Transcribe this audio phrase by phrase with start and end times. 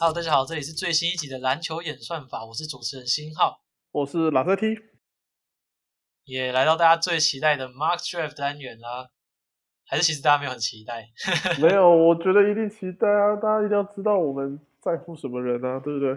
[0.00, 4.78] Hello，大家好，这里是最新一集的篮球演算法，我是主持人新浩，我是拉塞 T，
[6.22, 9.10] 也来到大家最期待的 Mark Draft 单元啦。
[9.84, 11.10] 还是其实大家没有很期待？
[11.60, 13.34] 没有，我觉得一定期待啊！
[13.42, 16.14] 大家一定要知道我们在乎什么人啊，对不对？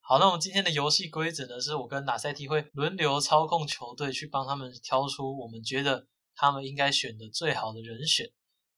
[0.00, 8.30] 好，那我们今天的游戏规则呢，是我跟哪塞 T 会轮流操控球队，去帮他们挑出我们觉得他们应该选的最好的人选。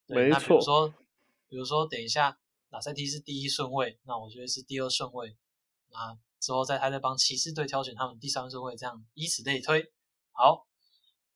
[0.07, 0.39] 没错。
[0.39, 0.93] 比如说，
[1.47, 2.39] 比如说，等一下。
[2.75, 5.37] 马赛 T 是第一顺位，那我觉得是第二顺位。
[5.93, 9.93] 那之后再他在帮骑士队挑选他们第三顺位，这样以此类推。
[10.33, 10.67] 好，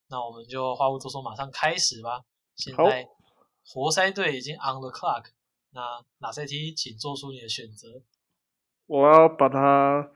[0.09, 2.25] 那我们就话不多说，马上开始吧。
[2.57, 3.07] 现在
[3.65, 5.27] 活塞队已经 on the clock，
[5.69, 8.03] 那马赛 T 请做出你的选择。
[8.87, 10.11] 我要把它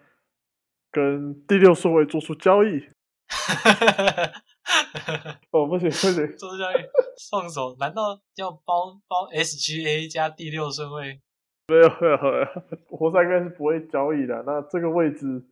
[0.92, 2.90] 跟第六顺位做出交易。
[5.52, 6.76] 哦，不行不行，做交易
[7.18, 7.76] 送手？
[7.80, 11.22] 难道要包包 SGA 加第六顺位？
[11.68, 14.44] 没有没有没有，活塞应该是不会交易的。
[14.46, 15.46] 那这个位置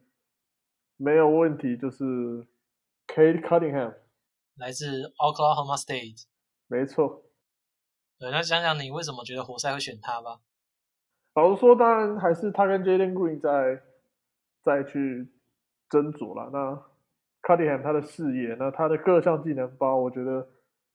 [0.98, 2.04] 没有问题，就是
[3.08, 3.96] Kate Cunningham，
[4.56, 6.26] 来自 Oklahoma State。
[6.68, 7.24] 没错。
[8.20, 10.40] 对，那想想你为什么觉得活塞会选他吧？
[11.34, 13.82] 老实说，当然还是他跟 Jalen Green 在
[14.64, 15.32] 再去
[15.90, 16.50] 斟酌了。
[16.52, 16.91] 那
[17.56, 20.48] 他的视野，那他的各项技能包，我觉得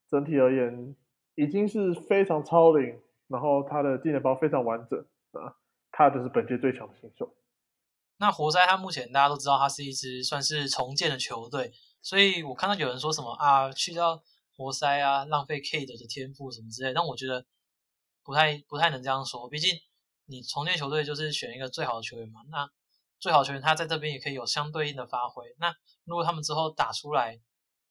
[0.09, 0.95] 整体而言
[1.35, 4.99] 已经是非常超龄，然后他的技能包非常完整
[5.31, 5.55] 啊，
[5.91, 7.33] 他就是本届最强的新秀。
[8.17, 14.21] 那活塞他目前大家都知道，他是一支算是重建的球队，所以我看到有人说什么啊，去到
[14.55, 17.45] 活塞啊，浪费 Kate 的天赋什么之类，但我觉得
[18.23, 19.71] 不太不太能这样说，毕竟
[20.25, 22.69] 你重建球队就是选一个最好的球员嘛，那。
[23.19, 25.55] 最好球员他在这边也可以有相对应的发挥。
[25.59, 27.41] 那如果他们之后打出来，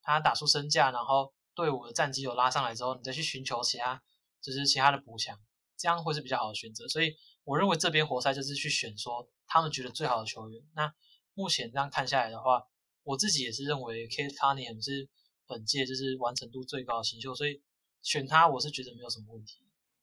[0.01, 4.01] 他打出身价，然后队伍的战绩有拉上来之后，你再去寻求其他
[4.41, 5.37] 就是其他的补强，
[5.77, 6.87] 这样会是比较好的选择。
[6.87, 10.63] 所以我认为这边活塞就是去选说他们觉得最好的球员。
[10.73, 10.93] 那
[11.33, 12.65] 目前这样看下来的话，
[13.03, 15.09] 我自己也是认为 Kate Cunningham 是
[15.45, 17.61] 本届就是完成度最高的新秀，所以
[18.01, 19.59] 选他我是觉得没有什么问题。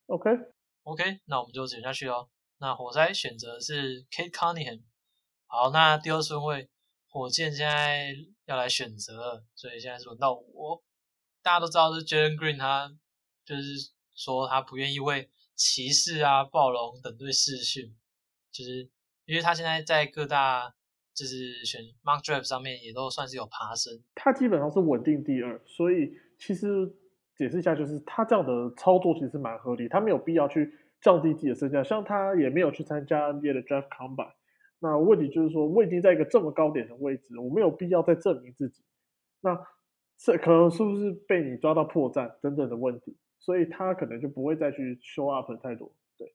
[0.06, 0.30] OK
[0.82, 2.28] OK，那我们就选下去哦。
[2.58, 4.82] 那活塞选择是 Kate Cunningham。
[5.47, 6.69] 好，那第二顺位，
[7.09, 8.15] 火箭现在
[8.47, 10.82] 要来选择，所以现在是轮到我。
[11.43, 12.91] 大家都知道是 Jalen Green，他
[13.44, 13.62] 就是
[14.15, 17.94] 说他不愿意为骑士啊、暴龙等队试训，
[18.50, 18.91] 就是
[19.27, 20.75] 因为他现在在各大
[21.15, 24.03] 就是选 Mark Draft 上面也都算是有爬升。
[24.15, 26.93] 他基本上是稳定第二，所以其实
[27.37, 34.32] 解释一下，就是他这样的操作其实蛮合理，他没有必要去降低自己的身价，像他也没有去参加 NBA 的 Draft Combine。
[34.84, 38.82] 那问题就是说，我已经在一个这么高点的位置，我没有必要再证明自己。
[39.40, 39.58] 那
[40.18, 45.90] 这可能是不是被你抓到破绽等等的问题，所以他可能就不会再去 show up 太多。
[46.18, 46.34] 对，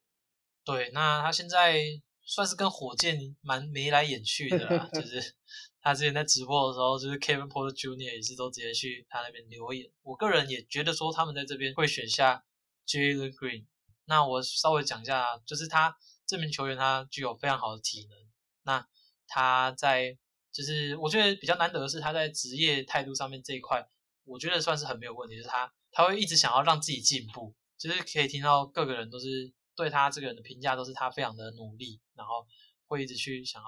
[0.65, 1.75] 对，那他现在
[2.23, 5.35] 算是跟火箭蛮眉来眼去的啦，就 是
[5.79, 8.15] 他之前在直播的时候，就是 Kevin Porter Jr.
[8.15, 9.91] 也是都直接去他那边留言。
[10.01, 12.43] 我个人也觉得说，他们在这边会选下
[12.87, 13.65] Jalen Green。
[14.05, 15.95] 那我稍微讲一下，就是他
[16.25, 18.28] 这名球员，他具有非常好的体能。
[18.69, 18.87] 那
[19.25, 20.15] 他在
[20.51, 23.83] 就是我觉得比较难得的是他在职业态度上面这一块，
[24.25, 25.35] 我觉得算是很没有问题。
[25.37, 32.45] 就是他他会一直想要让自己进步，就是可以听到各个人都是对他这个人的评价都是他非常的努力，然后
[32.85, 33.67] 会一直去想要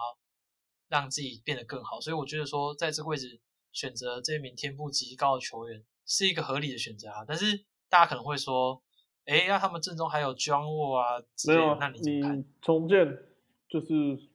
[0.88, 2.00] 让自己变得更好。
[2.00, 3.41] 所以我觉得说在这个位置
[3.72, 7.25] 选择这一名天赋极高的球员是一个合理的选择啊。
[7.28, 8.84] 但是大家可能会说，
[9.25, 11.75] 哎，那他们阵中还有 John Wall 啊，没有？
[11.79, 12.00] 那你
[12.61, 13.30] 重建。
[13.71, 13.87] 就是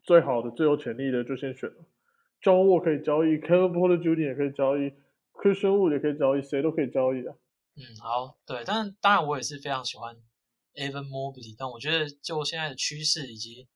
[0.03, 1.85] 最好的、最有潜力的，就先选了。
[2.41, 4.29] John Wall 可以交易，Kevin Porter Jr.
[4.29, 4.93] 也可以交易
[5.35, 7.35] ，Christian Wood 也可以交易，谁都可以交易啊。
[7.77, 10.17] 嗯，好，对，但当然我也是非常喜欢
[10.75, 13.69] Evan Mobley，但我觉得就现在的趋势以及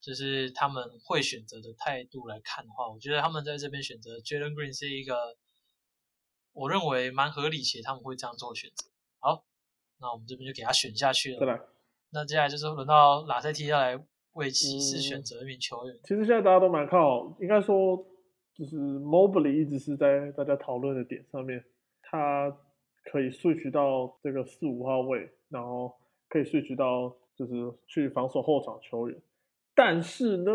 [0.00, 5.36] 就是他们会选择的态度来看的话，我觉得他们在这边选择 Jalen Green 是一个
[6.54, 8.88] 我认为蛮合理且他们会这样做选择。
[9.18, 9.44] 好，
[9.98, 11.68] 那我们这边就给他选下去了。
[12.08, 14.02] 那接下来就是轮到拉塞提要来。
[14.34, 17.96] 为骑士选择一名球员，其实现在大家都蛮看好，应该说
[18.54, 21.64] 就是 Mobley 一直是在大家讨论的点上面，
[22.02, 22.50] 他
[23.04, 25.92] 可以 switch 到这个四五号位，然后
[26.28, 29.20] 可以 switch 到就是去防守后场球员。
[29.74, 30.52] 但是呢，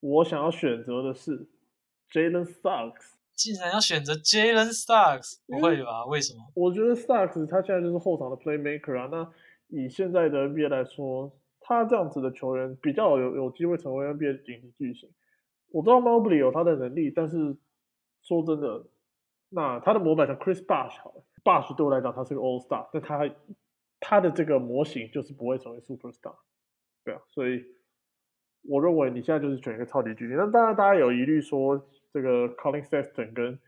[0.00, 1.48] 我想要选择的是
[2.12, 6.04] Jalen Suggs，竟然要选择 Jalen Suggs，不会吧？
[6.06, 6.40] 为什么？
[6.54, 9.08] 我觉得 Suggs 他现在就是后场的 playmaker 啊。
[9.10, 9.32] 那
[9.68, 11.30] 以现在的 NBA 来说，
[11.68, 15.10] 他这样子的球员比较有有机会成为 NBA 顶级巨星。
[15.70, 17.58] 我知道 Mobley 有他的能力，但是
[18.22, 18.86] 说真的，
[19.50, 21.12] 那他的模板像 Chris Bosh 好
[21.44, 23.30] ，Bosh 对我来讲他是个 All Star，但他
[24.00, 26.36] 他的这个模型就是不会成为 Super Star。
[27.04, 27.62] 对啊，所以
[28.62, 30.38] 我认为你现在就是选一个超级巨星。
[30.38, 33.60] 那当然，大家有疑虑说这个 Colin Sexton 跟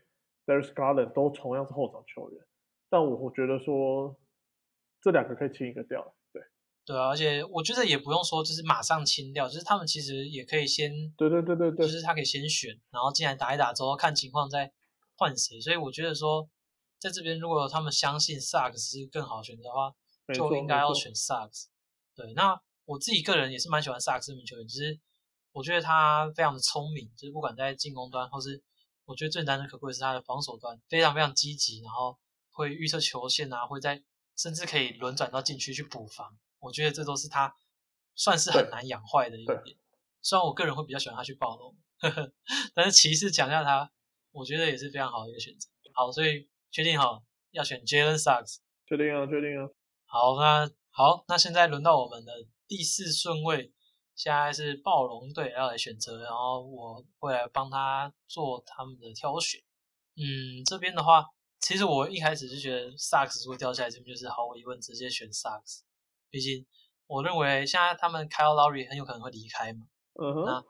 [0.47, 2.41] Darius Garland 都同样是后场球员，
[2.89, 4.17] 但我我觉得说
[5.01, 6.13] 这两个可以清一个掉了。
[6.85, 14.71] 对，啊，而且我觉得也不用说就是马上清掉，就是他们其实也可以先，对对对对对，就是他可以先选，然后进来打一打之后看情况再
[15.15, 15.59] 换谁。
[15.61, 16.49] 所以我觉得说
[16.99, 19.93] 在这边如果他们相信 Suggs 是更好选择的话，
[20.33, 21.65] 就应该要选 Suggs。
[22.15, 24.99] 对，那我自己个人也是蛮喜欢 Suggs 这名球员，就是
[25.51, 28.63] 我觉得他非常的聪明，就是不管在进攻端或是。
[29.05, 32.17] 我觉得最难能可贵是他的防守端非常非常积极，然后
[32.51, 34.01] 会预测球线啊，会在
[34.37, 36.37] 甚至可以轮转到禁区去补防。
[36.61, 37.53] 我觉得这都是他
[38.15, 39.77] 算是很难养坏的一点。
[40.21, 41.75] 虽然我个人会比较喜欢他去暴龙，
[42.73, 43.91] 但是骑士抢下他，
[44.31, 45.67] 我觉得也是非常好的一个选择。
[45.93, 47.21] 好，所以确定好
[47.51, 49.67] 要选 Jalen Suggs，确定啊，确定啊。
[50.05, 52.31] 好，那好，那现在轮到我们的
[52.67, 53.73] 第四顺位。
[54.13, 59.59] 现在是暴龙队要来选择，然后我会来帮他做他们的挑选。
[60.15, 61.25] 嗯，这边的话，
[61.59, 65.83] 其实我一开始就觉得萨克斯会掉下来，这边就是毫无疑问直接选萨克斯。
[66.31, 66.65] 毕竟
[67.05, 69.85] 我认为现在他们 Kyle Lowry 很有可能会离开嘛。
[70.15, 70.45] 嗯哼。
[70.45, 70.63] 那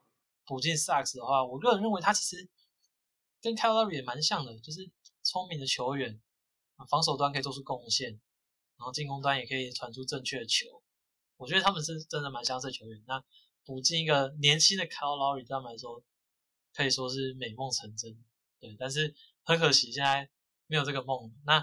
[0.45, 2.49] 补进萨克斯的话，我个人认为他其实
[3.41, 4.91] 跟 Kyle Lowry 也蛮像的，就是
[5.23, 6.19] 聪明的球员，
[6.89, 8.09] 防守端可以做出贡献，
[8.77, 10.67] 然后进攻端也可以传出正确的球。
[11.37, 13.01] 我觉得他们是真的蛮相似球员。
[13.07, 13.23] 那
[13.63, 16.03] 补进一个年轻的 Kyle Lowry，对他们来说
[16.73, 18.17] 可以说是美梦成真。
[18.59, 19.13] 对，但是
[19.43, 20.29] 很可惜，现在
[20.67, 21.33] 没有这个梦。
[21.45, 21.59] 那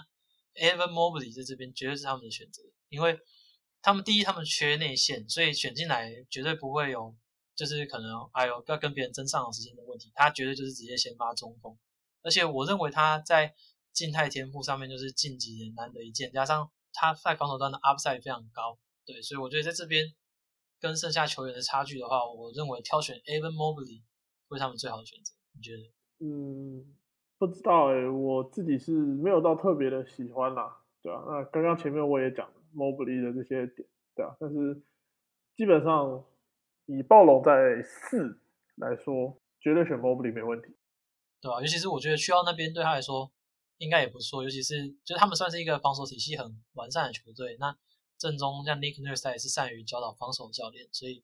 [0.55, 3.19] Evan Mobley 在这边绝对是他们的选择，因为
[3.81, 7.15] 他们第一，他们缺内线，所以选进来绝对不会有
[7.55, 10.11] 就是可能还有要跟别人争上场时间的问题。
[10.15, 11.77] 他绝对就是直接先发中锋，
[12.23, 13.55] 而且我认为他在
[13.93, 18.79] 静态天赋上面就是近几年难得一见，加上他在防守端的 upside 非常高。
[19.07, 20.05] 对，所以我觉得在这边
[20.81, 24.03] 跟剩下球员的差距的话，我认为挑选 Evan Mobley
[24.49, 25.33] 会是他们最好的选择。
[25.53, 25.83] 你觉得？
[26.21, 26.95] 嗯，
[27.39, 34.83] 不知道哎，我自己是没有到特别的喜欢啦，对啊，那刚刚前面我也讲 Mobley 的这些点，对啊，但是
[35.57, 36.25] 基本上
[36.87, 38.41] 以暴龙在四
[38.77, 40.77] 来说，绝对选 Mobley 没问题，
[41.41, 43.31] 对啊，尤其是我觉得去到那边对他来说
[43.79, 47.77] 应该也不错，尤其是就他们算是一个防守体系很完善的球队，那。
[48.21, 51.23] 正中像 Nick Nurse 也是善于教导防守教练，所以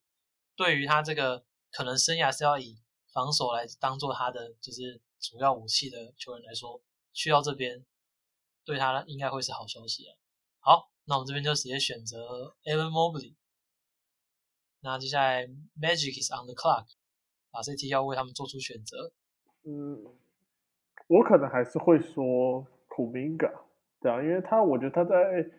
[0.55, 2.79] 对于他这个可能生涯是要以
[3.13, 6.81] 防守来当做他的就是主要武器的球员来说，
[7.13, 7.85] 去到这边
[8.65, 10.15] 对他应该会是好消息啊。
[10.61, 13.35] 好，那我们这边就直接选择 Evan Mobley。
[14.81, 15.47] 那接下来
[15.81, 16.87] Magic is on the clock，
[17.51, 19.13] 把这题要为他们做出选择。
[19.65, 20.05] 嗯，
[21.09, 23.53] 我可能还是会说 Kuminga，
[24.01, 25.51] 对啊，因为他我觉得他在。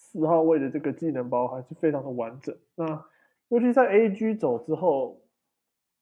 [0.00, 2.56] 四号位的这个技能包还是非常的完整。
[2.76, 2.86] 那
[3.48, 5.20] 尤其在 AG 走之后，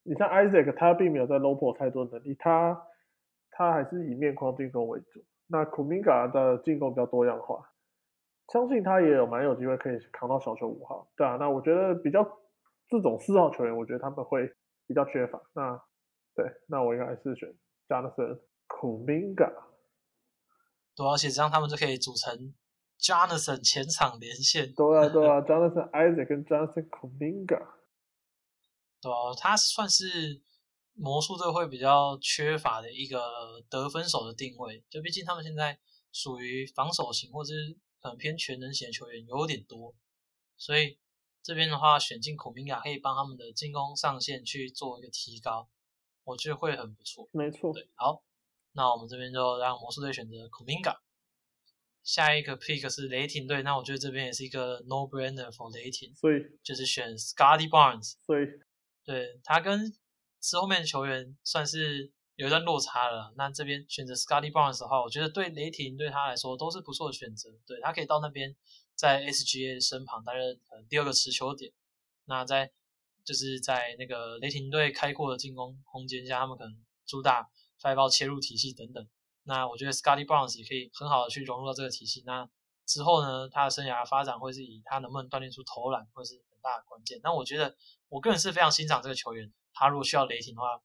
[0.03, 2.87] 你像 Isaac，他并没有在 low p o 太多能力，他
[3.51, 5.25] 他还是以面框进攻为主。
[5.47, 7.73] 那 Kumiga 的进攻比较多样化，
[8.53, 11.11] 相信他也有蛮有机会可以扛到小球五号。
[11.17, 12.23] 对啊，那我觉得比较
[12.89, 14.49] 这种四号球员，我觉得他们会
[14.87, 15.41] 比较缺乏。
[15.55, 15.81] 那
[16.35, 17.49] 对，那我应该还是选
[17.89, 19.53] Jonathan Kuminga。
[20.95, 22.55] 对，而且这样他们就可以组成。
[22.99, 27.67] Jonathan 前场连线，对啊对 啊，Jonathan Isaac 跟 Jonathan Kuminga，
[29.03, 30.41] 对啊，他算是
[30.95, 33.21] 魔术队会比较缺乏的一个
[33.69, 35.79] 得分手的定位，就毕竟他们现在
[36.11, 37.77] 属于防守型或者是
[38.07, 39.93] 可能偏全能型的球员有点多，
[40.57, 40.97] 所以
[41.43, 45.69] 这边的话选进 Kuminga 可以帮他们的进攻上限去做一个提高，
[46.23, 47.29] 我觉得会很不错。
[47.33, 48.23] 没错，对，好，
[48.75, 50.99] 那我们这边就让魔术队选择 Kuminga。
[52.05, 58.15] 下一个 pick 是雷霆队，那我觉得这边也是一个 no brainer for 雷霆，所以就是选 Scotty Barnes。
[58.25, 58.47] 所以
[59.05, 59.93] 对他跟
[60.41, 63.33] 之后面的球员算是有一段落差了。
[63.37, 67.51] 那这边选择 Scotty Barnes 的话，我觉得对雷霆对他来说都是不错的选择。
[67.67, 68.55] 对他可以到那边
[68.95, 71.73] 在 SGA 身旁担任第二个持球点。
[72.27, 72.71] 那在
[73.25, 77.49] 就是在那个雷霆队开阔的进攻空间下，他们可能主打
[77.81, 79.07] five out 切入体系等等。
[79.45, 82.23] 那我觉得 Scotty Barnes 也可以很好的去融入到这个体系。
[82.27, 82.49] 那
[82.85, 87.19] 之后呢，他的生涯发展会是以他能不能锻炼出投篮，会是很大的关键。
[87.23, 87.75] 那我觉得
[88.09, 89.53] 我个人是非常欣赏这个球员。
[89.73, 90.81] 他如果需要雷霆的话，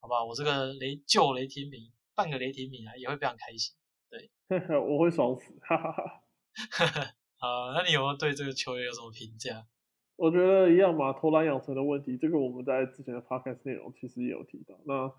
[0.00, 0.24] 好不好？
[0.24, 3.76] 我这个雷旧雷霆迷，半个雷霆迷啊，也会非常开心。
[4.10, 4.30] 对，
[4.80, 6.22] 我会爽死，哈哈哈。
[7.38, 9.66] 好，那你有没有对这个球员有什么评价？
[10.16, 14.74] 我觉得一样嘛，投篮养成的问题，这个我们在之前的 podcast 内容其实也有提到。
[14.84, 15.12] 那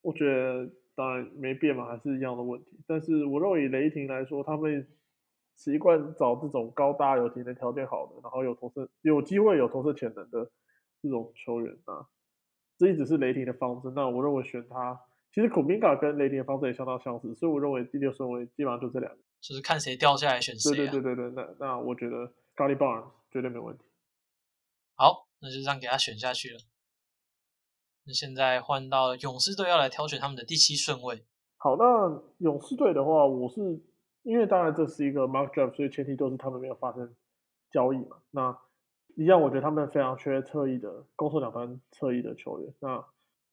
[0.00, 0.70] 我觉得。
[0.94, 2.78] 当然没变嘛，还是一样的问题。
[2.86, 4.86] 但是我认为以雷霆来说，他们
[5.56, 10.50] 习惯找这种高大、有体能条件好的，然后有投射、有机会有投射潜能的
[11.00, 12.06] 这种球员啊。
[12.82, 13.94] 这一直是雷霆的方针。
[13.94, 15.00] 那我认为选他，
[15.32, 20.74] 其实库明卡跟雷霆的方针也相当相似，所以我认为第六顺位基本上就这两个，就是看谁掉下来选谁、啊。
[20.74, 23.84] 对对对对对，那那我觉得 Scotty Barnes 绝对没问题。
[24.96, 26.58] 好，那就这样给他选下去了。
[28.04, 31.24] 那现在换到勇士队要来挑选他们的第七顺位。
[31.58, 33.80] 好，那勇士队的话，我是
[34.24, 37.14] 因为当然这是一个 Mark Draft，所以前提都是他们没有发生
[37.70, 38.16] 交易嘛。
[38.32, 38.58] 那
[39.14, 42.72] 一样，我觉得他们非常缺侧翼的攻守两端侧翼的球员。
[42.80, 43.04] 那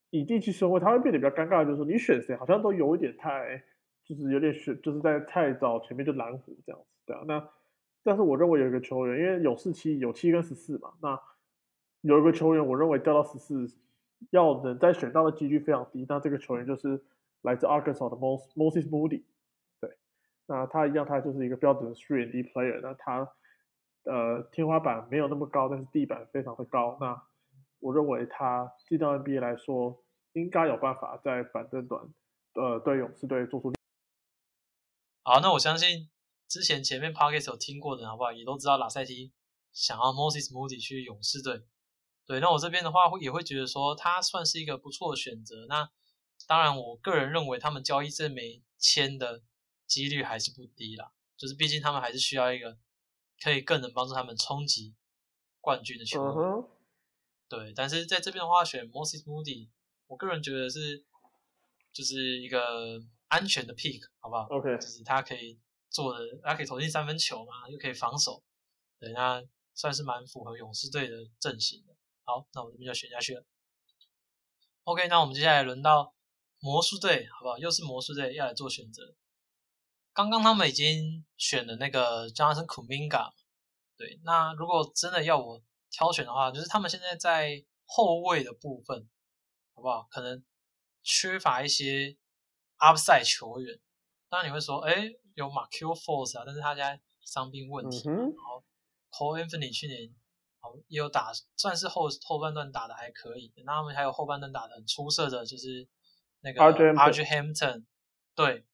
[0.10, 3.64] 以第七顺位，他会变得比较尴尬，就是说你选谁好像都有一点太，
[4.04, 7.24] 就是有点选，就是在太早前面就蓝湖这样子，对啊。
[7.28, 7.48] 那
[8.04, 11.20] 但是我认为有一个球员，因为有四七有七跟十四嘛，那
[12.02, 13.68] 有一个球员，我认为掉到十四，
[14.32, 16.06] 要能再选到的几率非常低。
[16.08, 17.02] 那这个球员就是
[17.42, 19.24] 来自 Arkansas 的 Mos Moses Moody，
[19.82, 19.92] 对，
[20.48, 23.30] 那他一样，他就是一个标准的 three and D player，那他
[24.10, 26.98] 呃天花板没有那么高，但是地板非常的高。
[27.00, 27.22] 那
[27.80, 32.02] 我认为他进到 NBA 来说，应该有办法在板凳端，
[32.56, 33.72] 呃，对勇士队做出。
[35.24, 36.10] 好，那我相信
[36.48, 38.32] 之前前面 p o c k e t 有听过的，好不好？
[38.32, 39.32] 也都知道拉塞提
[39.72, 41.64] 想要 Moses Moody 去勇士队。
[42.26, 45.66] 对，那我这边的话会也会觉得说他算是一个不错的选择。
[45.68, 45.90] 那
[46.48, 49.44] 当然，我个人认为他们交易这枚签的
[49.86, 52.78] 几率还是不低啦，就是毕竟他们还是需要一个
[53.42, 54.96] 可以更能帮助他们冲击
[55.62, 56.32] 冠军的球员。
[56.32, 56.70] 嗯哼，
[57.48, 59.70] 对，但是在这边的话，选 Moses Moody，
[60.08, 61.06] 我个人觉得是
[61.92, 68.44] 就是一个安全的 pick，好不好 OK 就是他可以做的，他可以投进三分球嘛，又可以防守，
[69.00, 69.44] 对，那
[69.74, 71.96] 算是蛮符合勇士队的阵型的。
[72.24, 73.46] 好，那我这边就选下去了。
[74.84, 76.14] OK，那我们接下来轮到
[76.60, 77.58] 魔术队，好不好？
[77.58, 79.16] 又是魔术队要来做选择。
[80.20, 83.32] 刚刚他们已经选了那个 Johnson Kuminga，
[83.96, 89.10] 对，那如果真的要我挑选的话，就是他们现在在后卫的部分，
[89.74, 90.10] 好不好？
[90.12, 90.44] 可能
[91.04, 92.18] 缺乏一些
[92.80, 93.80] upside 球员。
[94.28, 98.62] 当然你会说，哎，有 Markel Force 啊，但是他现在伤病问题，嗯然后
[99.12, 100.14] Cole Anthony 去年
[100.60, 103.54] 好也有打，算是后后半段打的还可以。
[103.66, 105.88] 那他们还有后半段打的很出色的，就是
[106.42, 107.86] 那个 Hampton RJ Hampton，
[108.36, 108.66] 对。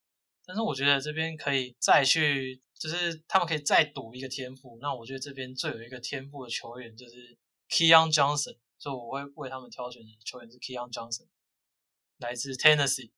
[0.48, 4.78] 但是我觉得这边可以再去，就是他们可以再赌一个天赋。
[4.82, 7.38] 那我觉得这边最有一个天赋的球员就是
[7.70, 11.28] Keon Johnson，所以我会为他们挑选的球员是 Keon Johnson，
[12.20, 13.12] 来自 Tennessee。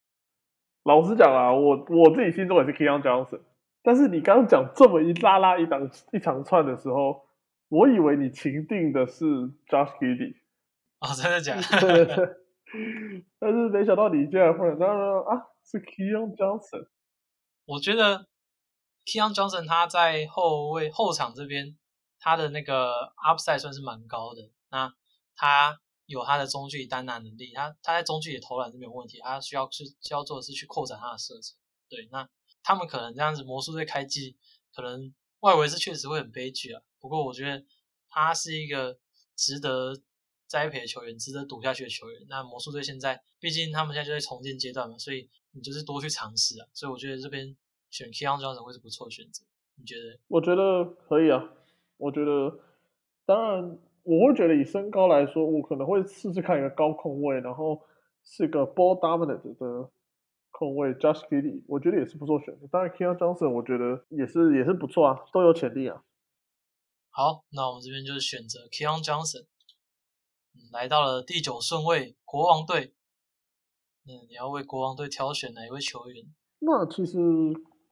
[0.84, 3.42] 老实讲啊，我我自己心中也是 Keon Johnson，
[3.84, 7.28] 但是你刚刚讲这么一拉拉一档一长串的时候，
[7.68, 9.26] 我以为你情定的是
[9.68, 10.36] Josh Giddey，
[11.04, 11.82] 哦，真的假的？
[11.82, 12.36] 对对对，
[13.38, 16.88] 但是没想到你竟然忽然说啊是 Keon Johnson，
[17.68, 18.26] 我觉得
[19.06, 21.78] Keon Johnson 他在后卫后场这边，
[22.18, 24.50] 他的那个 upside 算是蛮高的。
[24.70, 24.94] 那
[25.36, 31.58] 他有他的中距离单打能力，他他在中距离投篮是没有问题，他需要是需要做的是去扩展他的射程。
[31.90, 32.28] 对，那
[32.64, 34.38] 他们可能这样子魔术队开季，
[34.74, 36.82] 可能外围是确实会很悲剧啊。
[37.00, 37.66] 不过我觉得
[38.10, 38.98] 他是一个
[39.36, 39.94] 值得
[40.48, 42.26] 栽培的球员，值得赌下去的球员。
[42.30, 46.68] 那魔术队现在毕竟他们现在就在重建阶段嘛，所以你就是多去尝试啊。
[46.72, 47.58] 所以我觉得这边
[47.90, 49.44] 选 Keon Johnson 会是不错的选择。
[49.76, 50.20] 你觉得？
[50.28, 51.44] 我觉得可以啊，
[51.98, 52.60] 我觉得
[53.26, 57.82] 当然我会觉得以身高来说，我可能会试试看一个高控位，然后
[58.24, 59.92] 是个 ball dominant 的
[60.52, 62.68] 控位 Josh Giddey，我觉得也是不错选择。
[62.72, 66.04] 当然 Keon Johnson 我觉得也是也是不错啊，都有潜力啊。
[67.10, 69.46] 好，那我们这边就是选择 Keon Johnson。
[70.56, 72.94] 嗯，来到了第九顺位，国王队。
[74.10, 76.24] 嗯，你要为国王队挑选哪一位球员？
[76.60, 77.20] 那其实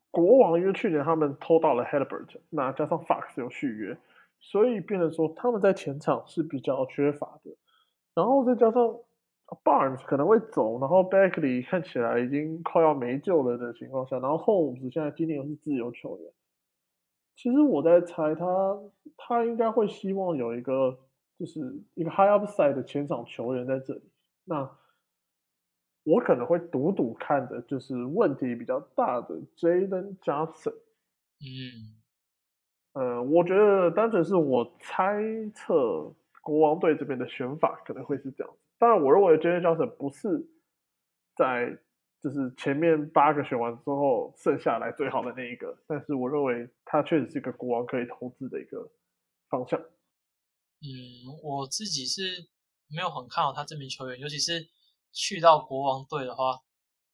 [0.10, 3.98] 国王因为去年他们偷到了 Halliburton，那加上 Fox 有续约，
[4.40, 7.52] 所以变成说他们在前场是比较缺乏的。
[8.14, 8.82] 然后再加上
[9.64, 16.32] Barnes 可能会走，然后 Bagley 看起来已经快要没救了的情况下，然后 Holmes 现在今年又是自由球员，
[17.36, 18.80] 其实我在猜他
[19.18, 20.98] 他应该会希望有一个
[21.38, 24.10] 就是一个 high upside 的前场球员在这里。
[24.46, 24.72] 那
[26.06, 30.76] 我可能会赌赌看的，就是问题比较大的 Jaden Johnson。
[31.42, 31.98] 嗯，
[32.94, 35.20] 呃，我觉得单纯是我猜
[35.54, 38.60] 测国王队这边的选法可能会是这样子。
[38.78, 40.48] 当然，我认为 Jaden Johnson 不是
[41.36, 41.78] 在
[42.22, 48.90] 就是前面八个选完之后剩下来最好的那一个，但是我认为他确实是一个国王可以投资的一个
[49.50, 49.80] 方向。
[50.82, 50.88] 嗯，
[51.44, 52.48] 我自己是
[52.88, 54.68] 没有很看好他这名球员，尤其是
[55.16, 56.62] 去到国王队的话，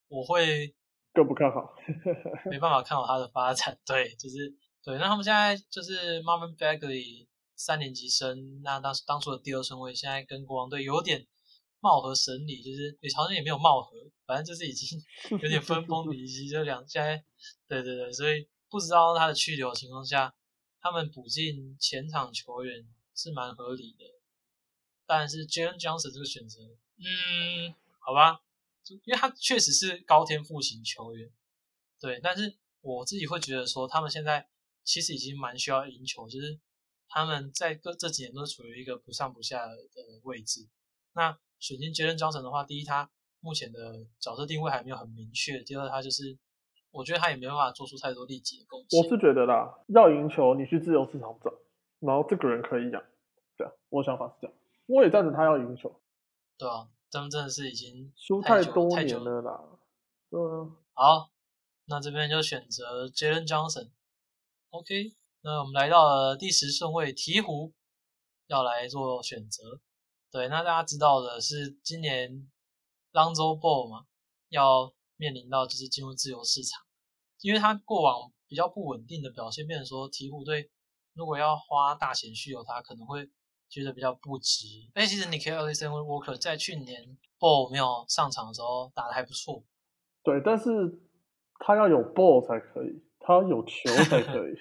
[0.07, 0.75] 我会
[1.13, 1.75] 更不看好。
[2.49, 3.79] 没办法看好他的发展。
[3.85, 4.51] 对，就是
[4.83, 11.27] 对，那他们现在就是 Marvin Bagley 三年级生，那当当初的第二顺位，现在跟国王队有点
[11.79, 17.23] 貌合神离，就是也好像也没有貌合，反正就是已经有点分崩离析，就两现在，
[17.67, 20.33] 对对对，所以不知道他的去留情况下，
[20.81, 24.05] 他们补进前场球员是蛮合理的，
[25.05, 26.59] 但是 Jalen Johnson 这个选择，
[26.97, 28.41] 嗯，好吧，
[29.05, 31.31] 因为他确实是高天赋型球员，
[31.99, 34.49] 对，但是我自己会觉得说，他们现在
[34.83, 36.59] 其实已经蛮需要赢球，就是
[37.07, 39.75] 他们在各这几年都处于一个不上不下的
[40.23, 40.67] 位置。
[41.13, 46.37] 那选进 Jalen Johnson 的话，第一，他目前的角色定位还没有很明确；第二，他就是
[46.89, 48.99] 我觉得他也没办法做出太多利己的贡献。
[48.99, 51.53] 我是觉得啦，要赢球，你去自由市场找，
[51.99, 53.03] 然后这个人可以养，
[53.57, 54.57] 对啊，我的想法是这样。
[54.87, 56.01] 我也赞成他要赢球。
[56.57, 59.61] 对啊，他们真的是已经输太多年了啦。
[60.29, 60.77] 对啊。
[60.93, 61.31] 好，
[61.85, 63.91] 那这边就选择 Jalen Johnson。
[64.69, 67.73] OK，那我们来到了第十顺位，鹈鹕
[68.47, 69.81] 要来做选择。
[70.31, 72.49] 对，那大家知道的是，今年
[73.11, 74.05] Lonzo Ball 嘛，
[74.47, 76.81] 要面临到就是进入自由市场，
[77.41, 80.71] 因为他过往比较不稳定的表现，变成说鹈鹕队
[81.13, 83.29] 如果要花大钱续有他，可能会
[83.71, 84.67] 觉得比较不值。
[84.93, 89.63] 哎，其实你可以 Alexander Walker 在去年 Ball 没有上场的时候打的还不错。
[90.23, 90.99] 对，但是
[91.57, 94.53] 他要有 Ball 才可以，他有球才可以。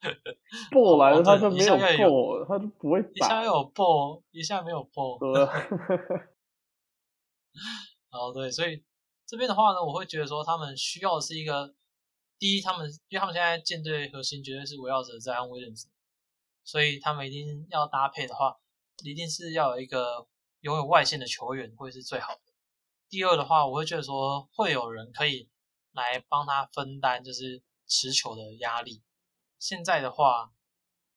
[0.70, 3.10] ball 来了，他就没有 ball，，他就不会打。
[3.12, 5.18] 一下有爆，一下没有 ball。
[5.18, 5.42] 对。
[8.10, 8.84] 哦，对，所以
[9.26, 11.74] 这边的话呢，我会觉得说，他们需要的是一个
[12.38, 15.88] 第一，他们因为他们现在舰队核心绝对是围绕着在安威廉斯，
[16.68, 18.54] 所以他们一定要搭配的话，
[19.02, 20.28] 一定是要有一个
[20.60, 22.42] 拥有外线的球员会是最好的。
[23.08, 25.48] 第二的话，我会觉得说，会有人可以
[25.92, 29.02] 来帮他分担，就是持球的压力。
[29.58, 30.52] 现在的话，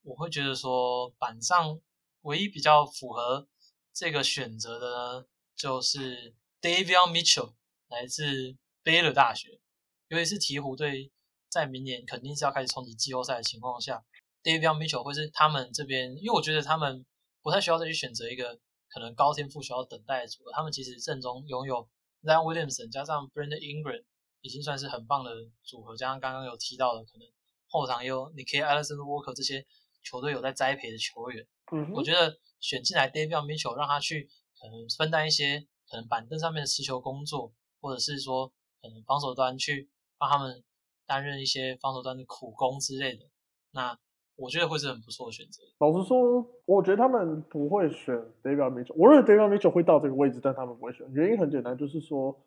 [0.00, 1.78] 我会觉得说板上
[2.22, 3.46] 唯一比较符合
[3.92, 7.52] 这个选择的呢，就是 Davion Mitchell，
[7.88, 9.60] 来自贝勒大学。
[10.08, 11.12] 尤其是鹈鹕队
[11.50, 14.02] 在明年肯定是要开始冲击季后赛的情况下
[14.42, 17.04] ，Davion Mitchell 会是他们这边，因为我觉得他们
[17.42, 20.52] 不太需要再去选择一个可能高天赋需要等待的组合。
[20.52, 21.88] 他们其实阵中拥有
[22.22, 24.04] Zion Williamson 加上 Brandon Ingram，
[24.40, 25.30] 已经算是很棒的
[25.62, 25.96] 组合。
[25.96, 27.26] 加上刚刚有提到的可能。
[27.74, 29.64] 后场有你可以 Alexander Walker 这些
[30.02, 34.28] 球队有在栽培的球员，嗯，我觉得选进来 Davion Mitchell 让他去
[34.60, 37.50] 可能分担一些可能板凳上面的持球工作，
[37.80, 38.52] 或者是说
[38.82, 40.62] 可能防守端去帮他们
[41.06, 43.24] 担任一些防守端的苦工之类的，
[43.70, 43.98] 那
[44.36, 45.62] 我觉得会是很不错的选择。
[45.78, 52.38] 老实说，我觉得他们不会选 David Mitchell，我认为 David Mitchell 会到这个位置，但他们不会选，原因很简单，就是说，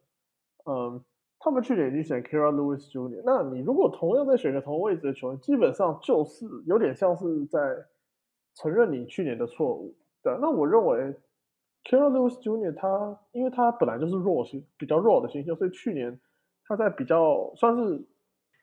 [0.65, 1.03] 嗯。
[1.37, 7.59] 他们去年已经选 Kira Lewis Jr.，那你如果同样再选个同位置的球员，基本上就是有点像是在
[8.55, 9.93] 承认你去年的错误。
[10.23, 11.13] 对，那我认为
[11.83, 12.73] Kira Lewis Jr.
[12.73, 16.19] 他因为他本来就是弱型比较弱的新秀，所以去年
[16.67, 18.03] 他在比较算是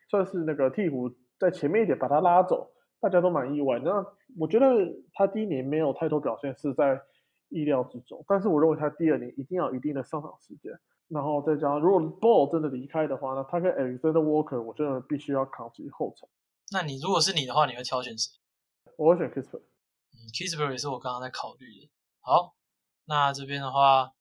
[0.09, 2.72] 算是那个替补在前面一点把他拉走，
[3.03, 3.81] 大家都蛮意外。
[3.81, 3.91] 那
[4.39, 4.67] 我觉得
[5.13, 6.99] 他第一年没有太多表现是在
[7.49, 10.73] 意料之中，但是我认为他第二年一定要一定的上场时间。
[11.09, 16.27] 然后再加上，如果 Ball 真的离开的话，那他跟 Alexander Walker，我真的必须要扛起后场。
[16.71, 18.31] 那你如果是你的话，你会挑选谁？
[18.97, 19.59] 我会选 Kisper。
[19.59, 21.91] 嗯，Kisper 也是我刚刚在考虑的。
[22.21, 22.55] 好，
[23.05, 24.13] 那这边的话，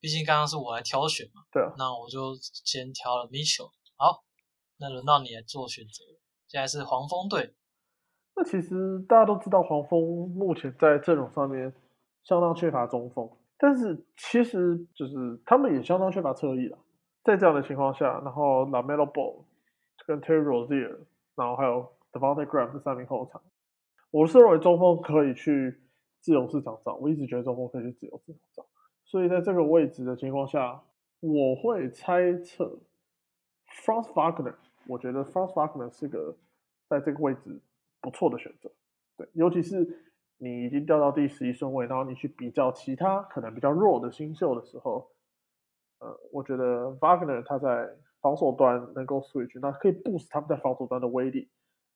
[0.00, 1.42] 毕竟刚刚是我来挑选嘛。
[1.52, 1.74] 对啊。
[1.76, 3.72] 那我就先挑了 Mitchell。
[3.96, 4.24] 好，
[4.78, 6.04] 那轮到你来做选择。
[6.48, 7.54] 现在是黄蜂队。
[8.36, 11.72] 那其实大家都知道，黄蜂目前在阵容上面
[12.22, 13.28] 相当缺乏中锋。
[13.58, 16.78] 但是其实就是他们也相当缺乏侧翼了，
[17.22, 19.44] 在这样的情况下，然后 Lamelo Ball
[20.06, 20.96] 跟 Terry Rozier，
[21.34, 23.42] 然后还有 Devontae Graham 这三名后场，
[24.10, 25.78] 我是认为中锋可以去
[26.20, 28.66] 自由市场找，我一直觉得中锋可以去自由市场找，
[29.04, 30.80] 所以在这个位置的情况下，
[31.20, 32.78] 我会猜测
[33.84, 34.54] Franz Wagner，
[34.86, 36.34] 我觉得 Franz Wagner 是个
[36.88, 37.60] 在这个位置
[38.00, 38.70] 不错的选择，
[39.16, 40.06] 对，尤其是。
[40.42, 45.10] 你已经掉到第十一顺位，然后你去比较其他可能比较弱的新秀的时候，
[45.98, 51.50] 呃，我觉得 Wagner 他在防守端能够 switch，那可以 boost 他们在防守端的威力，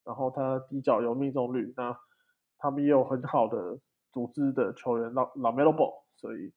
[0.04, 1.98] 然后他底角有命中率，那
[2.58, 3.78] 他们也有很好的
[4.12, 6.52] 组织的球员，老老 Melo Ball，所以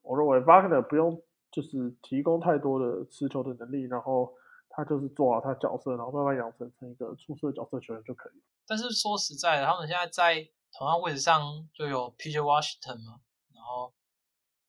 [0.00, 4.32] 我认为 Wagner 不用就是提供太多的持球的能力，然后
[4.76, 8.44] 他就是做好他角色，然后慢慢养成成一个出色的角色球员就可以了。
[8.66, 12.40] 但是说实在的，他们现在在同样位置上就有 P.J.
[12.40, 13.20] Washington 嘛，
[13.54, 13.94] 然后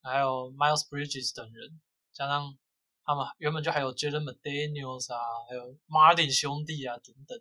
[0.01, 1.81] 还有 Miles Bridges 等人，
[2.13, 2.57] 加上
[3.03, 7.37] 他们原本就还有 Jalen McDaniels 啊，还有 Martin 兄弟啊等等，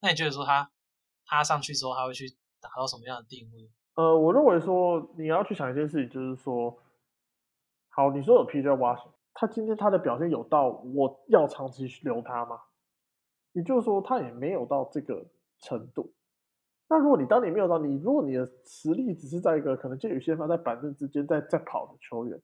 [0.00, 0.70] 那你觉得说他
[1.24, 2.28] 他上去之后，他会去
[2.60, 3.70] 达到什么样的定位？
[3.94, 6.78] 呃，我认为说你要去想一件事情，就是说，
[7.88, 8.68] 好，你说有 P.J.
[8.68, 12.58] Washington，他今天他的表现有到我要长期留他吗？
[13.52, 15.24] 也就是说，他也没有到这个
[15.60, 16.12] 程度。
[16.88, 22.42] 那如果你当你没有到你，如果你的实力只是在一个可能介于先发在板凳之间在在跑的球员，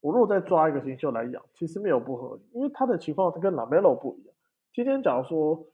[0.00, 4.34] 我如果再抓一个新秀来养，其实没有不合理，因为他的情况跟 Lamelo 不一样。
[4.72, 5.64] 今天假如说，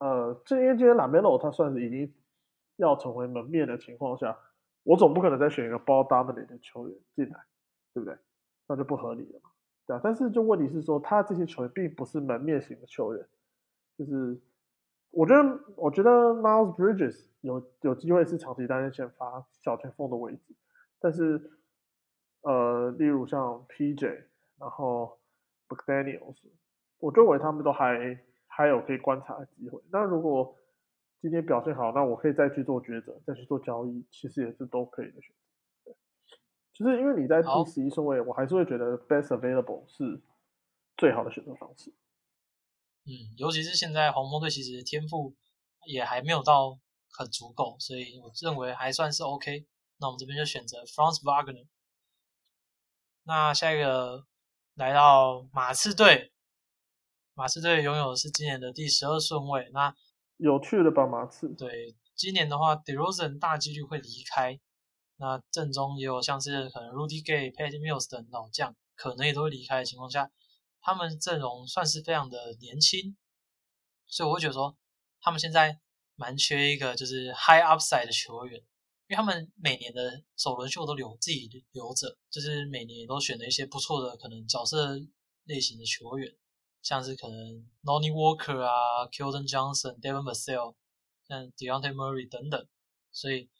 [0.00, 2.12] 呃，这因为今天 Lamelo 他算是已经
[2.74, 4.36] 要成为门面的情况下。
[4.82, 7.38] 我总不可能再选一个 ball dominant 的球员进来，
[7.92, 8.16] 对不对？
[8.66, 9.49] 那就不合理了嘛，
[10.02, 13.26] 但是就问题是说，他这些球员并不是门面型的球员，
[13.96, 14.38] 就是
[15.10, 20.54] 我觉得，我觉得 Miles Bridges 有有机会是长期担任先发小前锋的位置，
[21.00, 21.50] 但是
[22.42, 24.24] 呃，例如像 PJ，
[24.58, 25.18] 然后
[25.68, 26.36] McDaniel's，
[26.98, 29.82] 我认为他们都还还有可以观察的机会。
[29.90, 30.54] 那如果
[31.20, 35.49] 今天表现好，那我可以再去做抉择，再去做交易，其实也是都可以的选择。
[36.80, 40.22] 对，就是因为你在第十一顺位，我还是会觉得 best available 是
[40.96, 41.90] 最好的选择方式。
[43.04, 45.36] 嗯，尤其是现在红魔队其实天赋
[45.86, 46.78] 也还没有到
[47.10, 49.66] 很足够，所以我认为还算是 OK。
[49.98, 51.66] 那我们这边就选择 Franz Wagner。
[53.24, 54.24] 那下一个
[54.74, 56.32] 来到马刺队，
[57.34, 59.68] 马刺队拥有的是今年的第十二顺位。
[59.74, 59.94] 那
[60.38, 61.54] 有趣的吧，马刺。
[61.54, 64.58] 对，今年的话，DeRozan 大几率会离开。
[65.20, 70.30] 那阵中也有像是可能 Rudy Gay、Pat Mills 等老将，可能也都会离开的情况下，
[70.80, 73.16] 他们阵容算是非常的年轻，
[74.06, 74.74] 所以我会觉得说，
[75.20, 75.78] 他们现在
[76.16, 78.58] 蛮缺一个就是 High Upside 的球员，
[79.08, 84.98] 因为他们每年的首轮秀都留自己留着，就是每年都选了一些不错的可能角色
[85.44, 86.34] 类型的球员。
[86.82, 87.36] 像是可能
[87.82, 90.74] Lonnie Walker 啊，Keldon Johnson、Devin Vassell、
[91.28, 92.66] 像 Deontay Murray 等等，
[93.12, 93.50] 所以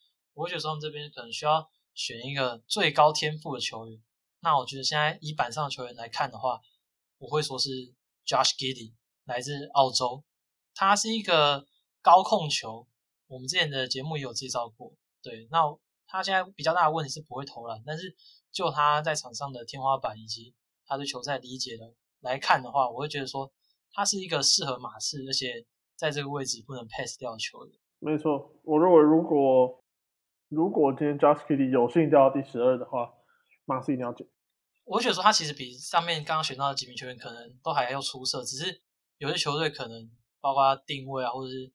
[0.40, 4.02] 我觉得他们这边可能需要选一个最高天赋的球员。
[4.40, 6.58] 那我觉得现在以板上的球员来看的话，
[7.18, 7.68] 我会说是
[8.24, 10.24] Josh Giddy 来自澳洲，
[10.74, 11.66] 他是一个
[12.00, 12.88] 高控球，
[13.26, 14.94] 我们之前的节目也有介绍过。
[15.22, 15.60] 对，那
[16.06, 18.16] 他现在比较大的问题是不会投篮，但是
[18.50, 20.54] 就他在场上的天花板以及
[20.86, 21.92] 他对球赛理解的。
[22.20, 23.50] 来看的话，我会觉得说
[23.92, 25.64] 他是一个适合马刺，而且
[25.96, 27.74] 在这个位置不能 pass 掉的球员。
[27.98, 29.82] 没错，我认为如果
[30.50, 33.08] 如果今天 j u s t k i d y 有幸掉到第十二的话，
[33.64, 34.26] 马刺一定要捡。
[34.84, 38.82] 我觉得说他其实比上面刚刚选到的几名球员可能都还要出色，只是
[39.18, 40.10] 有些球队可能
[40.40, 41.70] 包括定位啊，或者是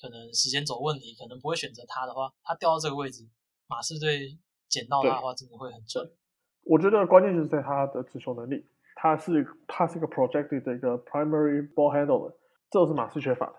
[0.00, 3.22] 可能时间走问题，可能不会选择他的话，他掉到这个位置，
[3.68, 4.36] 马刺队
[4.68, 6.10] 捡到他的话，真的会很准。
[6.64, 8.66] 我觉得关键就是在他的持球能力。
[8.98, 12.34] 他是他是一个 projected 的一个 primary ball handler，
[12.70, 13.54] 这是马刺缺乏的。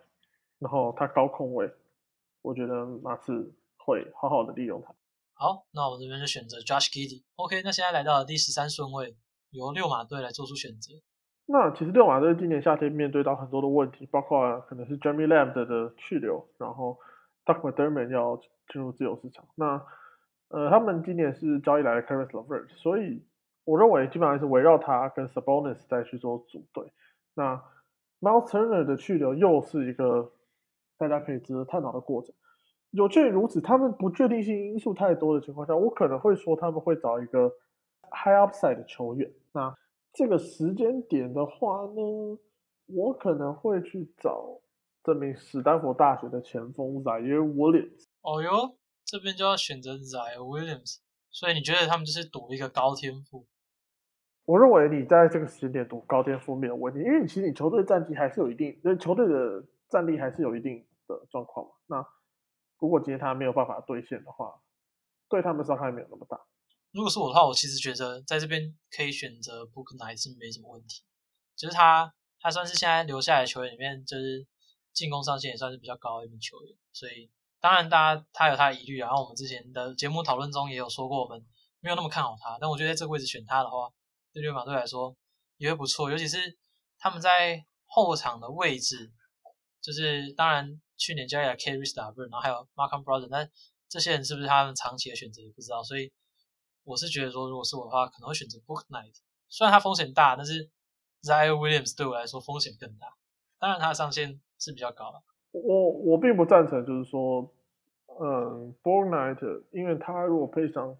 [0.57, 1.71] 然后他高控位，
[2.41, 3.55] 我觉得马刺
[3.87, 4.93] 会好好的利用它。
[5.31, 7.23] 好，那我们这边就选择 Josh Giddey。
[7.37, 9.15] OK，那现在来到了第十三顺位，
[9.51, 10.91] 由六马队来做出选择。
[11.45, 16.99] 那其实六马队今年夏天面对到很多的问题，包括可能是 Jeremy Lamb 的去留，然后
[17.45, 18.35] Doug McDermott 要
[18.71, 19.47] 进入自由市场。
[19.55, 19.81] 那
[20.49, 23.25] 呃，他们今年是交易来的 Caris LeVert，所以。
[23.69, 26.89] 我认为基本上是围绕他跟 Sabonis 再去做组队。
[27.33, 27.61] 那
[28.21, 30.31] Miles Turner 的去留又是一个
[30.97, 32.33] 大家可以值得探讨的过程。
[32.91, 37.49] 有鉴于如此，他们不确定性因素太多的情况下，我可能会说他们会找一个
[38.11, 39.31] High Upside 的球员。
[39.51, 39.75] 那
[40.13, 42.39] 这个时间点的话呢，
[42.87, 44.59] 我可能会去找
[45.03, 48.05] 这名史丹佛大学的前锋 Zaire Williams。
[48.21, 50.97] 哦哟，这边就要选择 Zaire Williams，
[51.29, 53.45] 所以你觉得他们就是赌一个高天赋？
[54.45, 61.73] 我认为你在这个时间点赌高天赋没有问题，因为你其实你球队战绩还是有一定，就球队的战力还是有一定的状况嘛。
[61.87, 62.07] 那
[62.79, 64.61] 如果今天他没有办法兑现的话，
[65.29, 66.39] 对他们伤害没有那么大。
[66.91, 71.03] 如果是我的话，我其实觉得在这边可以选择 Book 还是没什么问题。
[71.55, 74.47] 就是他，他算是现在留下来的球员里面，就是
[74.93, 76.75] 进攻上限也算是比较高的一名球员。
[76.93, 81.45] 所以当然，大家他有他的疑虑，然后我们之前的节目讨论中也有说过，我们
[81.79, 82.57] 没有那么看好他。
[82.61, 83.91] 但我觉得在这个位置选他的话，
[84.31, 85.15] 对六马队来说
[85.57, 86.57] 也会不错，尤其是
[86.99, 89.11] 他们在后场的位置，
[89.81, 93.49] 就是当然去年交易了 Kerry s t a r e 然后还有 Markham Brother，但
[93.87, 96.11] 这些人是不是他们长期的选择也不知道，所以
[96.83, 99.15] 我是觉得说，如果是我的话，可能会选择 Book Night。
[99.47, 100.69] 虽然他风险大，但是
[101.23, 103.13] Zion Williams 对我来说风险更大。
[103.59, 105.21] 当然他的上限是比较高的。
[105.51, 107.49] 我我并不赞成，就是说，
[108.19, 110.97] 嗯，Book Night，因为他如果配上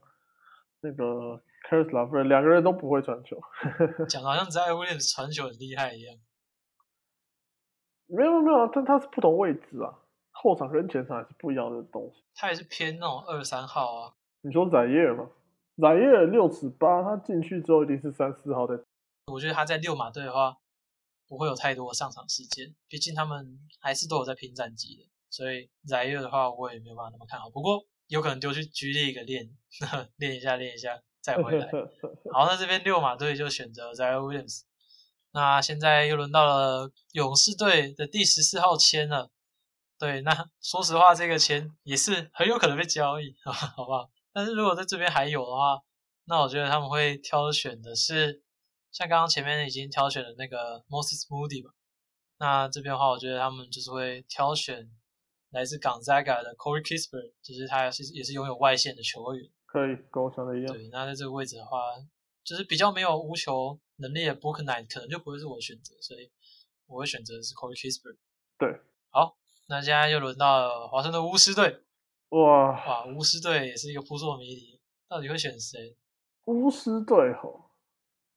[0.81, 1.41] 那个。
[1.69, 3.37] c a r i s l a v e r 两个人都不会传球，
[4.07, 6.15] 讲好像在 Williams 传球很厉害一样。
[8.07, 9.93] 没有没有，但他是不同位置啊。
[10.31, 12.23] 后场跟前场还是不一样的东西。
[12.35, 14.13] 他也是偏那种二三号啊。
[14.41, 15.29] 你说宰耶尔吗？
[15.81, 18.83] 宰耶尔六尺八，他进去之后一定是三四号的。
[19.31, 20.55] 我觉得他在六马队的话，
[21.27, 25.09] 不会有太多的上场时间，毕竟他们还是都有在拼战绩的。
[25.29, 27.49] 所以宰耶尔的话，我也没有办法那么看好。
[27.49, 29.49] 不过有可能丢去 G League 练
[30.17, 31.67] 练一下，练一下再回来。
[32.31, 34.66] 好，那这边六马队就选择 Zion Williams。
[35.37, 39.29] 那现在又轮到了勇士队的第十四号签了。
[39.99, 40.31] 对，那
[40.63, 44.09] 说实话，这个签也是很有可能被交易， 好不好？
[44.33, 45.79] 但是如果在这边还有的话，
[46.25, 48.41] 那我觉得他们会挑选的是
[48.91, 51.71] 像刚刚前面已经挑选的那个 Moses Moody 吧。
[52.39, 54.89] 那这边的话，我觉得他们就是会挑选
[55.51, 59.47] 来自 Gonzaga 的 Corey Kispert，就是他是也是拥有外线的球员。
[59.67, 60.73] 可以跟我想的一样。
[60.73, 61.77] 对，那在这个位置的话，
[62.47, 66.31] 就是比较没有无球能力的 Book Knight 可能就不会是我的选择，所以
[66.85, 68.15] 我会选择是 Corey Kispert。
[68.57, 68.79] 对，
[69.09, 69.35] 好。
[69.67, 71.81] 那现在又轮到了华盛顿巫师队，
[72.29, 74.79] 哇哇，巫师队也是一个扑朔迷离，
[75.09, 75.97] 到底会选谁？
[76.45, 77.69] 巫师队吼，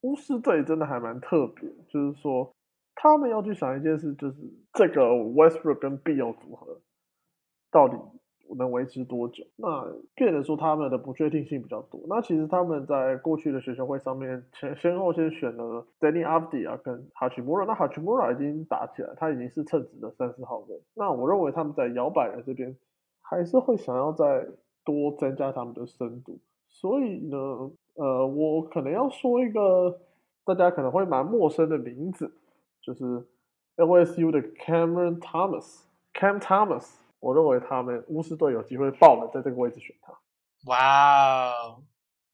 [0.00, 2.52] 巫师队真的还蛮特别，就是说
[2.96, 4.38] 他们要去想一件事，就是
[4.72, 6.82] 这个 Westbrook 跟 Bill 组合
[7.70, 7.94] 到底。
[8.56, 9.44] 能维持多久？
[9.56, 12.00] 那变得说他们的不确定性比较多。
[12.08, 17.66] 那其实他们在过去的选秀会上面前先后先选了 Danny Avdia 跟 Hachimura。
[17.66, 20.80] 那 Hachimura 已经打起来，他已经是称职的三四号位。
[20.94, 22.76] 那我认为他们在摇摆人这边
[23.22, 24.46] 还是会想要再
[24.84, 26.38] 多增加他们的深度。
[26.68, 27.36] 所以呢，
[27.94, 30.00] 呃，我可能要说一个
[30.44, 32.32] 大家可能会蛮陌生的名字，
[32.80, 33.26] 就是
[33.76, 36.99] LSU 的 Cameron Thomas，Cam Thomas。
[37.20, 40.12] 我认为他们巫师队有机会爆冷，在这个位置选他。
[40.64, 41.84] 哇哦，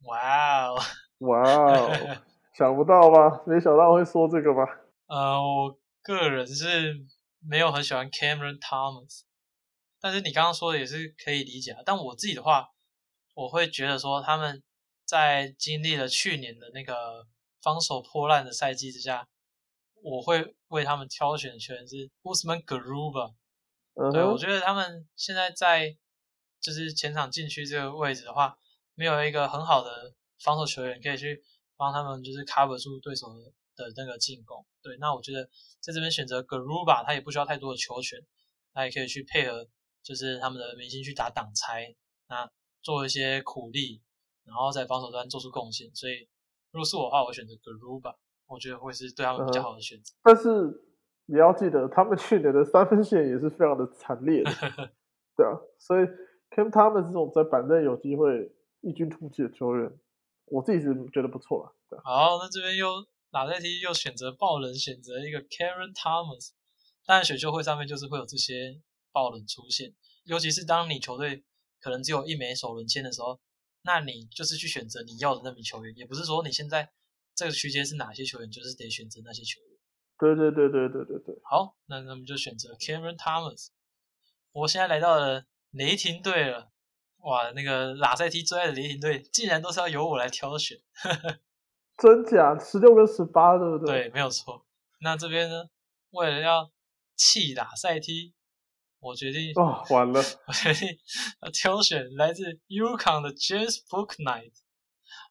[0.04, 0.78] 哇哦，
[1.18, 2.16] 哇哦，
[2.54, 3.42] 想不到吧？
[3.46, 4.62] 没想到会说这个吧？
[5.06, 7.04] 呃，我个人是
[7.40, 9.22] 没有很喜欢 Cameron Thomas，
[10.00, 11.76] 但是你刚刚说的也是可以理解。
[11.84, 12.70] 但我自己的话，
[13.34, 14.62] 我会觉得说他们
[15.04, 17.26] 在经历了去年的那个
[17.60, 19.28] 防守破烂的赛季之下，
[20.02, 23.34] 我会为他们挑选的球员是 Usman Garuba。
[24.12, 25.96] 对，我觉得他们现在在
[26.60, 28.58] 就是前场禁区这个位置的话，
[28.94, 31.42] 没有一个很好的防守球员可以去
[31.78, 33.28] 帮他们，就是 cover 住对手
[33.74, 34.66] 的那个进攻。
[34.82, 35.48] 对，那我觉得
[35.80, 38.20] 在这边选择 Garuba，他也不需要太多的球权，
[38.74, 39.66] 他也可以去配合，
[40.02, 41.96] 就是他们的明星去打挡拆，
[42.28, 42.50] 那
[42.82, 44.02] 做一些苦力，
[44.44, 45.90] 然后在防守端做出贡献。
[45.94, 46.28] 所以，
[46.70, 50.12] 如果是我的话，我选择 Garuba，我觉得会是对他们比较好的选择。
[50.22, 50.84] 但是。
[51.26, 54.50] 也要记得，他们去年的三分线也是非常的惨烈的，
[55.36, 56.06] 对啊，所以
[56.50, 59.92] Cam 他们这种在板凳有机会异军突起的球员，
[60.46, 61.74] 我自己是觉得不错了。
[61.90, 66.50] 对，好，那这边又哪在踢又选择爆冷，选择一个 Karen Thomas，
[67.04, 69.92] 当然选秀会上面就是会有这些爆冷出现，
[70.24, 71.44] 尤其是当你球队
[71.80, 73.40] 可能只有一枚首轮签的时候，
[73.82, 76.88] 那你就是去选择你要的那名球员，也不是说你现在
[77.34, 79.65] 这个区间是哪些球员，就是得选择那些球员。
[80.18, 83.68] 对对对对对对对，好，那那么就选择 Cameron Thomas。
[84.52, 86.72] 我现在来到了雷霆队了，
[87.18, 90.78] 哇，那个拉塞蒂最爱的雷霆队，竟然都是要由我来挑选，
[91.98, 92.58] 真假？
[92.58, 94.04] 十六跟十八，对不对？
[94.04, 94.64] 对，没有错。
[95.00, 95.68] 那这边呢，
[96.12, 96.70] 为了要
[97.14, 98.34] 气拉塞蒂，
[99.00, 100.88] 我决定啊，完了，我决定
[101.42, 104.52] 要挑选来自 UConn 的 James Booknight。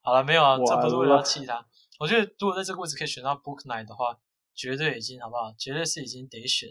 [0.04, 1.66] 好了，没有啊，这不是为了要气他。
[1.98, 4.20] 我觉得如果在这个位置可以选到 Booknight 的话。
[4.56, 5.54] 绝对已经好不好？
[5.58, 6.70] 绝对是已经得选。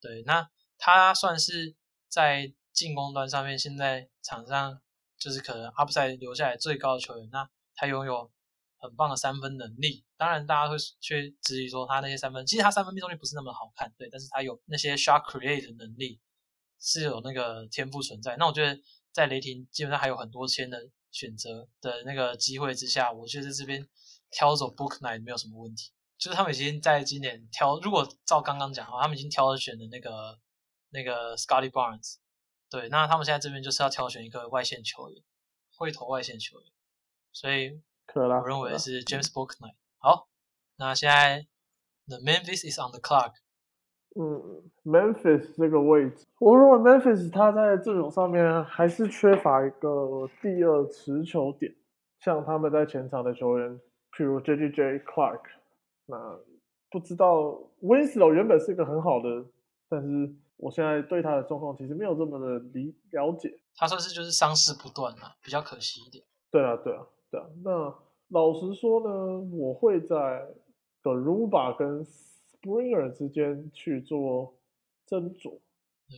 [0.00, 1.74] 对，那他算是
[2.08, 4.80] 在进攻端上面，现在场上
[5.18, 7.28] 就是可能阿布赛留下来最高的球员。
[7.30, 8.30] 那他拥有
[8.78, 10.04] 很棒的三分能力。
[10.16, 13.92] 当然，大家会去质疑说他那些三分，其实他三分命中率不是那么好看。
[13.98, 16.20] 对，但是他有那些 shot create 能力，
[16.80, 18.36] 是有那个天赋存在。
[18.36, 18.80] 那我觉得
[19.12, 23.88] 在雷霆基本上还有很多签的选择的那个机会之下，我觉得这边
[24.30, 25.90] 挑走 Book Night 没有什么问题。
[26.18, 30.36] 就是他们已经在今年挑，如果照刚刚讲的话，他们已经挑选的那个
[30.90, 32.16] 那个 Scotty Barnes，
[32.68, 35.22] 对，那他们现在这边就是要挑选一个外线球员，
[35.76, 36.72] 会投外线球员，
[37.32, 37.80] 所以
[38.14, 39.76] 我认为是 James Booknight。
[39.98, 40.28] 好，
[40.76, 41.46] 那现在
[42.08, 43.34] The Memphis is on the clock。
[44.18, 51.72] 嗯，Memphis 这个位置，我认为 Memphis 他在阵容上面还是缺乏一个第二持球点，
[52.18, 55.42] 像他们在前场的球员，譬如 J J J Clark。
[56.08, 56.40] 那
[56.90, 59.44] 不知道 Winslow 原本是一个很好的，
[59.88, 63.60] 但是我现在对他的状况其实没有这么的理了解。
[63.76, 66.24] 他算是就是伤势不断啊，比较可惜一点。
[66.50, 67.46] 对啊，对啊，对啊。
[67.62, 67.94] 那
[68.28, 70.48] 老实说呢，我会在
[71.02, 74.56] Garuba 跟 Springer 之间去做
[75.06, 75.60] 斟酌。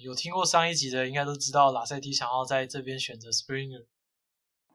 [0.03, 3.85] 有听过上一集的应该都知道，拉塞蒂想要在这边选择 Springer。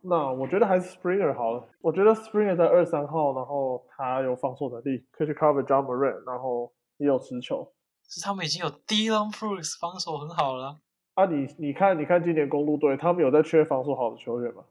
[0.07, 1.67] 那我觉得还是 Springer 好了。
[1.81, 7.73] 我觉得 Springer 在二三号，然后他有防守能力，可以去 cover John Moran，然后也有持球。
[8.07, 10.79] 是他们已经有 Dylan Brooks 防守很好了。
[11.15, 14.63] 啊，你你看，你看今年公路队，他们有在缺防守好的球员吗？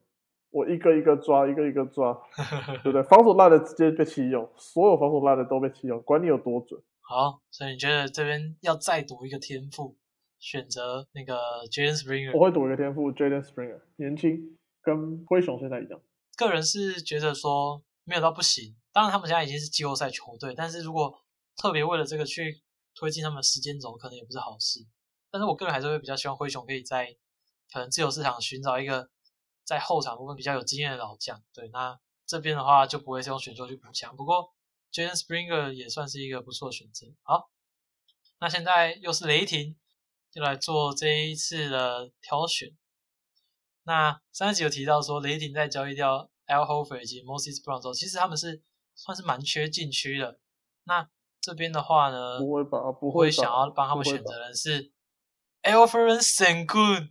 [0.50, 2.16] 我一个一个抓，一个一个抓，
[2.84, 3.02] 对不对？
[3.02, 6.80] 防守烂的直接被弃用，所有防守烂的都被弃用，管你有多准。
[7.00, 9.96] 好，所以你觉得这边要再赌一个天赋，
[10.38, 11.34] 选择那个
[11.72, 12.38] Jaden Springer？
[12.38, 14.56] 我会赌一个天赋，Jaden Springer，年轻。
[14.84, 16.00] 跟灰熊现在一样，
[16.36, 18.76] 个人是觉得说没有到不行。
[18.92, 21.18] 当然，他们现在已经是季后赛球队，但是如果
[21.56, 22.62] 特别为了这个去
[22.94, 24.86] 推进他们时间轴，可能也不是好事。
[25.30, 27.16] 但是我个人还是会比较希望灰熊可以在
[27.72, 29.08] 可能自由市场寻找一个
[29.64, 31.42] 在后场部分比较有经验的老将。
[31.52, 34.14] 对，那这边的话就不会是用选秀去补强。
[34.14, 34.52] 不过
[34.92, 37.06] Jaden Springer 也算是一个不错的选择。
[37.22, 37.50] 好，
[38.38, 39.76] 那现在又是雷霆，
[40.30, 42.76] 就来做这一次的挑选。
[43.84, 48.62] 那上一集有提到说，雷霆在交易掉 Al Horford 以及 Moses Brown 之后，其实他们是
[48.94, 50.38] 算是蛮缺禁区的。
[50.84, 51.08] 那
[51.40, 52.78] 这边的话呢，不会吧？
[52.92, 54.90] 不会想要帮他们选择的是
[55.62, 57.10] Alfred Sengun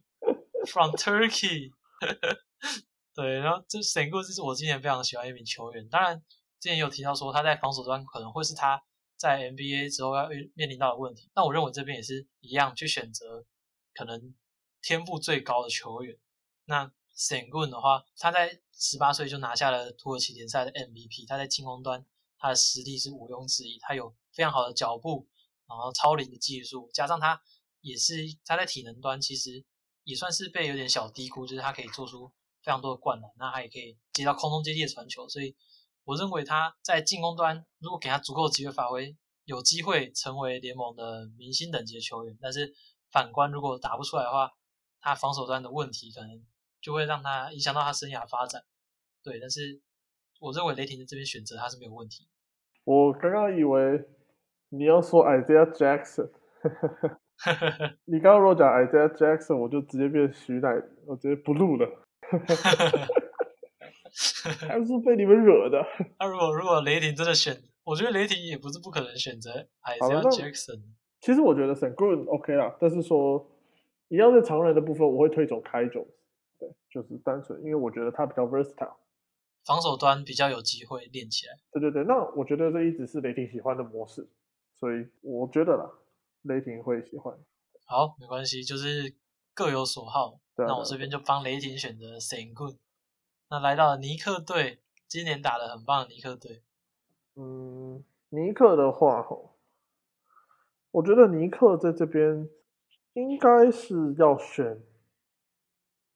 [0.65, 1.71] from Turkey。
[3.13, 5.87] 对，然后这 Sengun 是我今年非常喜欢一名球员。
[5.89, 6.19] 当然，
[6.59, 8.81] 之前有提到说他在防守端可能会是他
[9.15, 11.29] 在 NBA 之后要面临到的问题。
[11.35, 13.45] 那我认为这边也是一样，去选择
[13.93, 14.33] 可能
[14.81, 16.17] 天赋最高的球员。
[16.65, 21.27] 那 Sengun 的话，他在十八岁就拿下了土耳其联赛的 MVP。
[21.27, 22.05] 他在进攻端，
[22.37, 23.77] 他的实力是毋庸置疑。
[23.79, 25.27] 他有非常好的脚步，
[25.67, 27.41] 然后超龄的技术，加上他
[27.81, 29.63] 也是他在体能端其实
[30.03, 32.31] 也算是被有点小低估，就是他可以做出
[32.63, 35.27] 非常多的灌篮，那他也可以接到空中接地的传球。
[35.29, 35.55] 所以
[36.05, 42.37] 我认为他在进攻端，如果给他足够的机会发挥，有机会成为联盟的明星等级的球员。
[42.41, 42.73] 但是
[43.11, 44.51] 反观如果打不出来的话，
[44.99, 46.43] 他防守端的问题可能。
[46.83, 48.61] 就会让他影响到他生涯发展，
[49.23, 49.79] 对，但是
[50.41, 52.27] 我认为雷霆的这边选择他是没有问题。
[52.83, 54.03] 我刚刚以为
[54.67, 56.29] 你要说 Isaiah Jackson，
[58.03, 60.75] 你刚刚如果讲 Isaiah Jackson，我就直接变徐乃，
[61.07, 61.87] 我直接不录了，
[64.67, 65.81] 还是被你们惹的。
[66.19, 70.81] 那如果如果雷霆真的选，我觉得雷霆也不是不可能选择 Isaiah Jackson。
[71.21, 73.49] 其实我觉得 s a n g o o n OK 啦，但是说
[74.09, 76.05] 一样是常人的部分，我会推走开种。
[76.93, 78.93] 就是单纯，因为我觉得他比较 versatile，
[79.65, 81.57] 防守端比较有机会练起来。
[81.71, 84.29] 对对对，那我觉得这一直是雷霆喜欢的模式，
[84.75, 85.89] 所以我觉得啦，
[86.43, 87.35] 雷霆会喜欢。
[87.85, 89.15] 好，没关系，就是
[89.55, 90.39] 各有所好。
[90.55, 92.75] 那我这边就帮雷霆选择 s a n Good。
[93.49, 96.61] 那来到了尼克队，今年打的很棒的尼克队。
[97.35, 99.27] 嗯，尼克的话，
[100.91, 102.47] 我觉得尼克在这边
[103.13, 104.79] 应该是要选。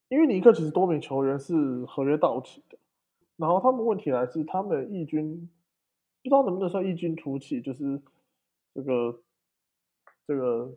[0.10, 2.78] 因为尼克其实多名球员是合约到期的，
[3.36, 5.50] 然后他们问题来自他们异军，
[6.24, 8.02] 不知道能不能算异军突起，就是
[8.74, 9.20] 这个
[10.26, 10.72] 这个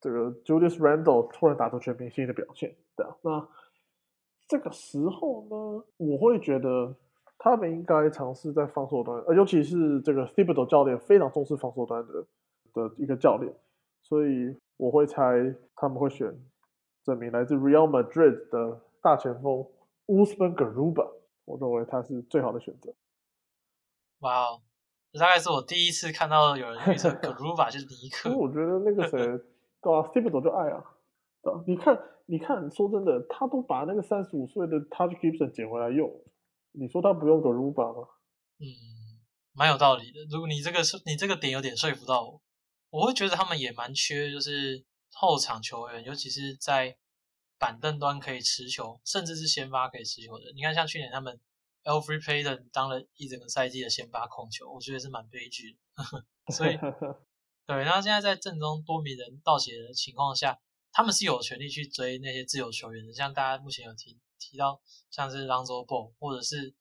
[0.00, 3.48] 这个 Julius Randle 突然打出全明星的表现，对啊，那
[4.46, 6.94] 这个时候呢，我会觉得
[7.38, 12.26] 他们应该尝试在防守端，呃，尤其是这个 Thibodeau 教练非常重视防守端的
[12.74, 13.54] 的一个教练，
[14.02, 16.38] 所以我会猜他们会选。
[17.06, 19.64] 这名来自 Real Madrid 的大前锋
[20.06, 21.08] Usman Garuba，
[21.44, 22.92] 我认为他是最好的选择。
[24.18, 24.62] 哇哦，
[25.12, 28.36] 这大概是我第一次看到有人预测 Garuba 就是尼克。
[28.36, 29.18] 我觉得那个谁，
[29.80, 30.82] 对啊 s t e e 就爱啊。
[31.42, 36.10] 对啊，你看，你看，说真的，他都把那个三十五岁的 Touch Gibson 捡回来用，
[36.72, 38.08] 你说他不用 Garuba 吗？
[38.58, 38.66] 嗯，
[39.52, 40.24] 蛮有道理的。
[40.28, 42.40] 如果你这个是你这个点有点说服到我，
[42.90, 44.84] 我会觉得他们也蛮缺，就是。
[45.18, 46.94] 后场球员，尤其是在
[47.58, 50.52] 板凳端可以持球，甚至是先发可以持球的。
[50.54, 51.40] 你看，像去年他们
[51.84, 56.04] Alfred Payton 当了一整个赛季的先发控球，我觉得是蛮悲剧的。
[56.52, 56.76] 所以，
[57.64, 60.60] 对，然后现在在阵中多名人倒血的情况下，
[60.92, 63.14] 他们是有权利去追那些自由球员的。
[63.14, 64.78] 像大家目前有提提到，
[65.10, 66.74] 像是 Lonzo Ball，或者是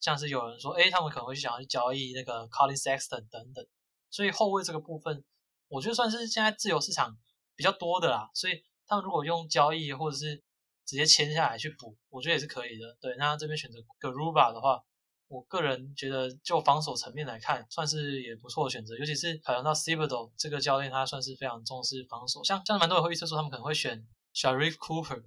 [0.00, 3.66] 像是有人说，哎，他们可能会想要去交易那个 Colin Sexton 等等。
[4.08, 5.22] 所以后卫这个部分，
[5.68, 7.18] 我觉得算是现在自由市场。
[7.56, 10.36] 比较多的啦，所以他们如果用交易或者是
[10.84, 12.96] 直接签下来去补，我觉得也是可以的。
[13.00, 14.80] 对，那这边选择 Garuba 的话，
[15.26, 18.96] 我个人觉得就防守层面来看，算是也不错的选择。
[18.96, 22.44] 尤其是考量到 s i b a d o 这个教练，他算是非常重视防守。
[22.44, 25.24] 像像蛮多人会预测说，他们可能会选 Sharif Cooper，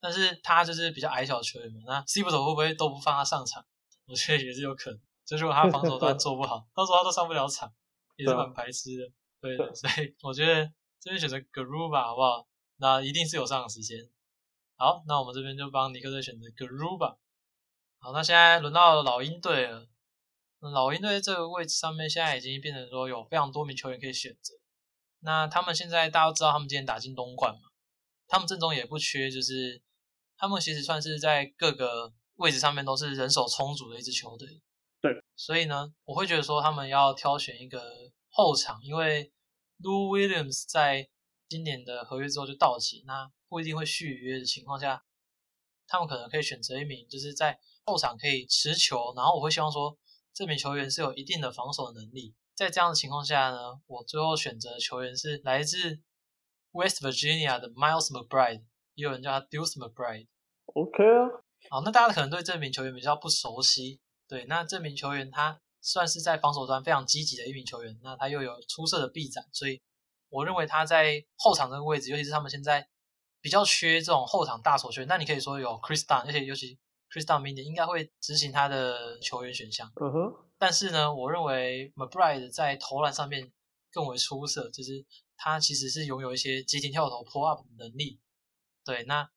[0.00, 1.82] 但是他就是比较矮小球员嘛。
[1.86, 3.64] 那 s i b a d o 会不会都不放他上场？
[4.06, 5.00] 我觉得也是有可能。
[5.24, 7.72] 就是如果他防守端做不好， 到时候他都上不了场，
[8.16, 9.12] 也是蛮排斥的。
[9.40, 10.68] 对，所以我觉得。
[11.06, 12.48] 这边选择 Garuba 好不好？
[12.78, 14.10] 那一定是有上场时间。
[14.74, 17.18] 好，那我们这边就帮尼克队选择 Garuba。
[18.00, 19.86] 好，那现在轮到老鹰队了。
[20.58, 24.54] 老鹰队这个位置上面现在已经变成说有非常多名球员可以选择。
[25.20, 27.70] 那他们现在大家都知道，他们今天打进东冠嘛，
[28.26, 29.80] 他们阵中也不缺，就是
[30.36, 34.60] 他们其实算是在各个位置上面都是人手充足的一支球队。
[35.00, 37.80] 对，所以呢，我会觉得说他们要挑选一个
[38.28, 39.32] 后场，因为
[39.80, 41.08] Lou Williams 在
[41.48, 45.04] 今年的合约之后就到期，那不一定会续约的情况下，
[45.86, 49.96] 他们可能可以选择一名就是在后场可以持球，然后我会希望说
[50.32, 52.34] 这名球员是有一定的防守能力。
[52.54, 56.00] 在这样的情况下呢，我最后选择的球员是来自
[56.72, 58.64] West Virginia 的 Miles McBride，
[58.94, 60.26] 也有人叫他 Deuce McBride。
[60.74, 64.00] OK 啊，好，那大家可能对这名球员比较不熟悉。
[64.26, 69.80] 对，那这名球员他算是在防守端非常积极的一名球员，那他又有出色的臂展，所以
[70.28, 72.88] 我认为他在后场这个位置，尤其是他们现在
[73.40, 76.76] 比较缺这种后场大手球员，那你可以说有 Chris Dunn，而且尤其
[77.08, 79.92] Chris Dunn 明年应该会执行他的球员选项。
[80.00, 80.34] 嗯哼。
[80.58, 83.52] 但是呢，我认为 McBride 在投篮上面
[83.92, 85.06] 更为出色，就是
[85.36, 88.18] 他其实是拥有一些急停跳投 pull up 的能力。
[88.84, 89.30] 对，那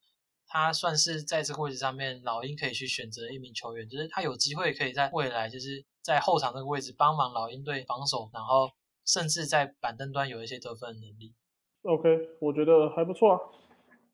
[0.47, 8.69] 他算是在这个位置上面，老鹰可以去选择一名球员，就是他有机会可以在未来就是在后场这个位置帮忙老鹰队防守，然后
[9.05, 11.33] 甚至在板凳端有一些得分能力。
[11.83, 12.09] OK，
[12.41, 13.39] 我觉得还不错啊。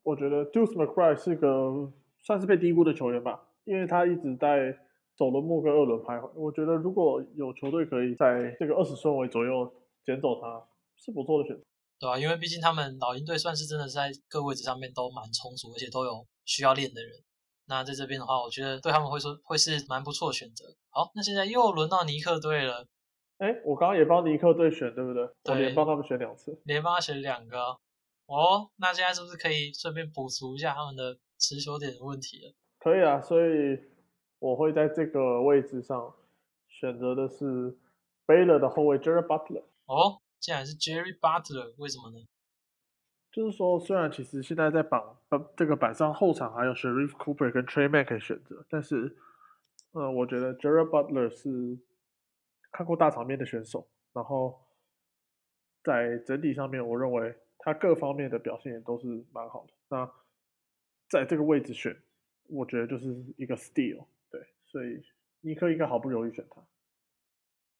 [0.02, 4.78] 我觉得 Deuce McBride 是个算是被低估的球员吧，因为他一直在。
[5.18, 9.72] 首轮末跟二轮徘徊，我觉得如果有球队可以在这个二十顺位左右
[10.04, 10.62] 捡走他，
[10.94, 11.64] 是不错的选择，
[11.98, 12.18] 对吧？
[12.18, 17.12] 因为毕竟他们老鹰队算是真的是在各位置上面都蛮充足，而且都有需要练的人。
[17.68, 20.64] 那在这边的话，我觉得对他们会说会是蛮不错的选择。
[20.90, 22.86] 好，那现在又轮到尼克队了。
[23.38, 25.28] 哎，我刚刚也帮尼克队选，对不对？
[25.42, 27.58] 对，连帮他们选两次，连帮他选两个。
[28.26, 32.52] 哦，那现在是不是可以顺便补足一下他们的持球点的问题了？
[32.78, 33.78] 可以啊，所以。
[34.38, 36.14] 我会在这个位置上
[36.68, 37.74] 选择的是
[38.26, 39.64] Baylor 的后卫 Jerry Butler。
[39.86, 42.18] 哦，竟然是 Jerry Butler，为什么呢？
[43.36, 49.14] 就是说，虽然其实现在在榜呃这个板上后场还有 Sharif Cooper 跟 Trey Mack 可以选择，但是，
[49.92, 51.78] 呃，我觉得 Jerry Butler 是
[52.72, 54.58] 看过大场面的选手，然后
[55.84, 59.74] 在整体上面，我认为他各方面的表现也都是蛮好的。
[59.90, 60.10] 那
[61.10, 61.94] 在这个位置选，
[62.48, 63.04] 我觉得就是
[63.36, 64.40] 一个 steal 对。
[64.64, 65.02] 所以
[65.42, 66.62] 尼克应该毫不犹豫选他。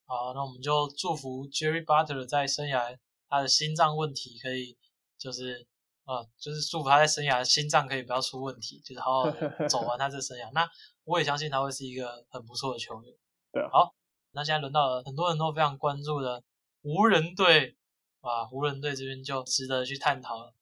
[0.05, 4.77] 好，那我们就祝福 Jerry Butler 在生涯他的心脏问题可以，
[5.19, 5.67] 就是
[6.05, 9.31] 啊，就是祝福他在生涯心脏可以不要出问题，就是好好
[9.69, 10.51] 走完他这生涯。
[10.53, 10.69] 那
[11.05, 13.13] 我也相信他会是一个很不错的球员。
[13.53, 13.95] 对，好，
[14.33, 16.43] 那现在轮到了很多人都非常关注的
[16.83, 17.77] 湖人队，
[18.21, 20.55] 啊，湖人队这边就值得去探讨了，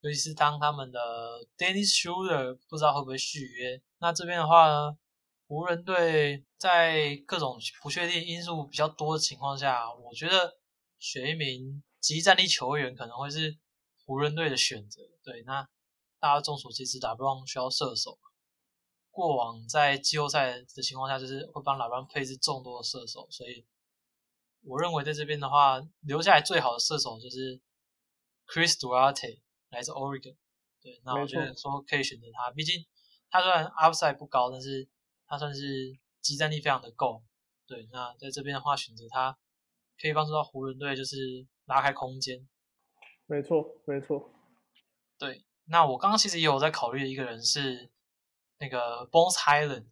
[0.00, 1.00] 尤其是当他们的
[1.56, 3.82] Dennis Schroeder 不知道会不会续约。
[3.98, 4.96] 那这边的话呢？
[5.48, 10.56] 湖人队在各种不确定因素比较多的情况下，我觉得
[10.98, 13.58] 选一名极战力球员可能会是
[14.12, 15.00] 湖人队的选择。
[15.24, 15.66] 对，那
[16.20, 18.18] 大家众所周知，打布朗需要射手。
[19.10, 23.66] 过往在季后赛的情况下，就是会帮老布朗配置众多的射手，所以
[24.64, 27.58] 我认为在这边的话，留下来最好的射手就是
[28.46, 29.40] Chris Duarte，
[29.70, 30.36] 来自 Oregon。
[30.82, 32.84] 对，那我觉得说可以选择他，毕竟
[33.30, 34.86] 他虽然 upside 不高，但是
[35.26, 37.22] 他算是激战力非常的够，
[37.66, 39.38] 对，那在这边的话选择他，
[39.98, 42.46] 可以帮助到湖人队就是拉开空间。
[43.32, 44.30] 没错，没错。
[45.18, 47.90] 对，那我刚刚其实也有在考虑的一个人是
[48.58, 49.86] 那个 Bones Highland，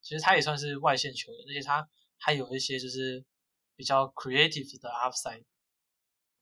[0.00, 3.24] 其实他也算是外线球员，而且他还有一些就是
[3.76, 5.44] 比较 creative 的 upside。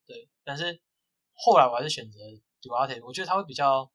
[0.07, 0.81] 对，但是
[1.35, 2.19] 后来我还是选择
[2.63, 3.91] Duarte，我觉得他会比较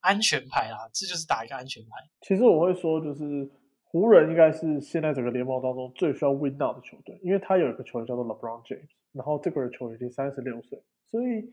[0.00, 1.90] 安全牌啦，这就是打一个安全牌。
[2.22, 3.52] 其实我会说就是。
[3.88, 11.50] 湖人应该是现在整个联盟当中最需要 win now 的球队，因为他有一个球员叫做 LeBron James，然后这个人球员已经三十六岁，所以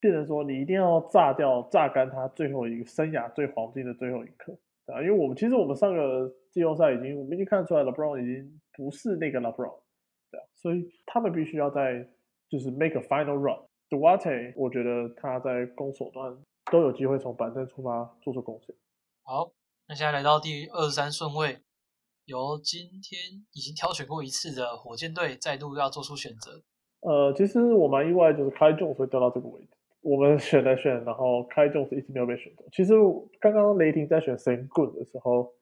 [0.00, 4.52] 变成说你一定要炸掉、榨干他最后一个生涯最黄金的最后一刻，
[4.86, 9.80] 啊，因为我们其实我们上个季后赛已经我们已经看出来 LeBron 已经不是那个 LeBron，
[10.30, 12.08] 对啊，所以他们必须要在
[12.48, 13.58] 就是 make a final run。
[13.88, 16.36] Duarte 我觉得他在攻守端
[16.70, 18.74] 都有机会从板凳出发做出贡献。
[19.22, 19.52] 好。
[19.88, 21.60] 那现在来到第二十三顺位，
[22.24, 26.60] 由今天已经挑选过一次的火箭队再度要做出选择。
[27.02, 29.75] 呃，其实我蛮意外，就是开 Jones 会掉到这个位置。
[30.06, 32.64] 我们选来选，然后开 Jones 一直没有被选中。
[32.70, 32.94] 其实
[33.40, 35.52] 刚刚雷霆在选 Sam Good 的时候，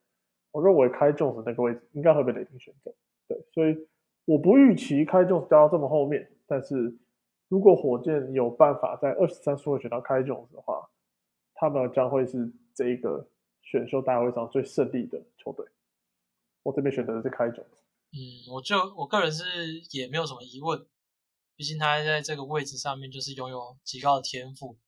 [0.52, 2.94] 我认为开 Jones 那个位置应该会被雷霆选中。
[3.26, 3.88] 对，所以
[4.26, 6.30] 我不预期开 Jones 掉到这么后面。
[6.46, 6.94] 但是
[7.48, 10.90] 如果火箭有办法在二十三顺位选到开种的话，
[11.54, 13.26] 他们将会是这一个
[13.62, 15.64] 选秀大会上最胜利的球队。
[16.62, 17.64] 我这边选择的是开种。
[18.12, 19.42] 嗯，我就我个人是
[19.96, 20.84] 也没有什么疑问，
[21.56, 24.78] 毕竟他在这个位置上面就是拥有极高的天赋。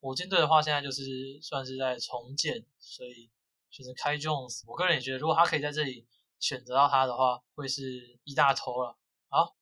[0.00, 3.30] 火箭队的话，现在就是算是在重建，所以
[3.70, 4.62] 选择开 Jones。
[4.66, 6.06] 我个人也觉得，如果他可以在这里
[6.40, 8.98] 选择到他的话，会是一大头了。
[9.28, 9.56] 好，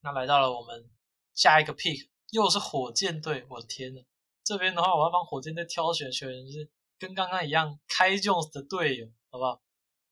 [0.00, 0.90] 那来到了我们
[1.34, 3.46] 下一个 pick，又是火箭队。
[3.48, 4.02] 我的天呐，
[4.42, 6.68] 这边的话，我要帮火箭队挑选球员，是
[6.98, 9.62] 跟刚刚一样开 Jones 的队友，好不好？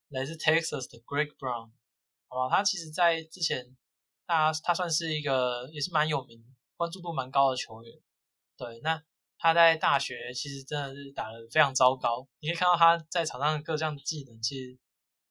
[0.09, 1.73] 来自 Texas 的 Greg Brown，
[2.29, 3.77] 好吧，他其实在之前，
[4.29, 6.45] 他他算是一个也是蛮有名、
[6.77, 7.93] 关注度蛮高的球员。
[8.57, 9.03] 对，那
[9.39, 14.79] 他在大学其实真的是打得非常糟糕，你可以看到他在场上的各项技能其实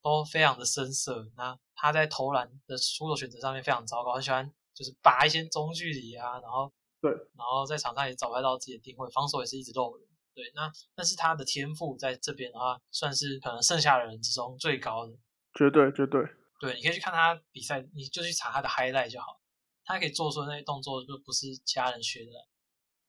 [0.02, 1.30] 都非常的生涩。
[1.36, 10.08] 那他在投篮的出手选择上面非常糟糕，很喜欢就是拔一些中距离啊，然后对，然后在场上也找不到自己的定位，防守也是一直漏人。
[10.34, 15.14] 对，那但是他的天赋在这边的话，算是可能剩下的人之中最高的，
[15.54, 16.22] 绝对绝对。
[16.60, 19.40] 对，你可以去看他比赛，你就去查他的 highlight 就好，
[19.84, 22.32] 他可以做出那些动作，就不是其他人学的。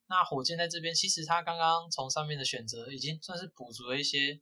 [0.08, 4.40] 那火箭在这边，其实他刚刚从上面的选择，已经算是补足了一些，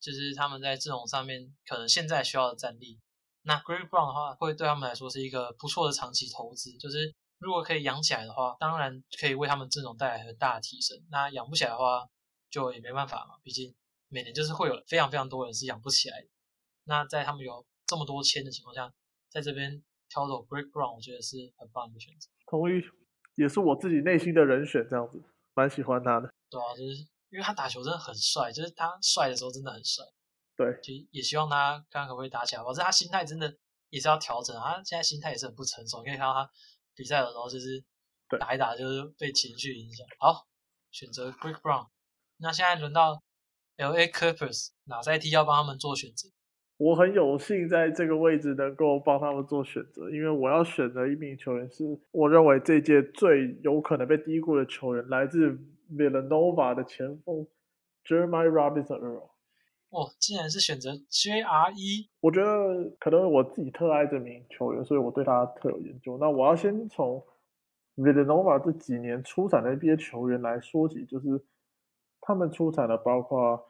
[0.00, 3.00] 就是他们在阵容上面可能现在需要的战力。
[3.42, 7.14] 那 Greg Brown 的话，会对他们来说是一个不错的长期投资，就是。
[7.44, 10.96] 如果可以养起来的话，当然可以为他们阵容带来很大的提升。
[11.10, 12.08] 那养不起来的话，
[12.48, 13.34] 就也没办法嘛。
[13.42, 13.74] 毕竟
[14.06, 16.28] 每年就是会有非常非常多人是养不起来的。
[16.84, 18.90] 那在他们有这么多签的情况下，
[19.28, 22.30] 在这边挑走 Break Brown，我觉得是很棒的选择。
[22.46, 22.80] 同意，
[23.34, 25.22] 也是我自己内心的人选，这样子，
[25.52, 26.32] 蛮喜欢他的。
[26.48, 30.02] 对啊，就是因为他打球真的很帅，就是他帅的时候真的很帅。
[30.56, 32.64] 对，就也希望他看看可不可以打起来。
[32.64, 33.54] 反正他心态真的
[33.90, 35.98] 也是要调整啊，他现在心态也是很不成熟。
[35.98, 36.50] 你可以看到他。
[36.94, 37.82] 比赛的时候就是
[38.38, 40.06] 打一打，就是被情绪影响。
[40.18, 40.46] 好，
[40.90, 41.88] 选择 Greg Brown。
[42.36, 43.22] 那现在轮到
[43.76, 44.08] L.A.
[44.08, 46.28] Clippers，哪赛 T 要帮他们做选择？
[46.78, 55.58] 我很有幸在这个位置能够帮他们做选择，因为我要选择一名球员，是我认为这届最有可能被低估的球员，来自
[55.92, 57.46] Villanova 的前锋
[58.04, 59.30] Jeremy Robinson Earl。
[59.90, 66.16] 哦，竟然是选择 JRE，我觉得可能我自己特爱这名球员，所以我对他特有研究。
[66.18, 67.22] 那我要先从
[67.96, 71.44] Villanova 这几年出产的 NBA 球员来说起，就是
[72.22, 73.62] 他们出产的包括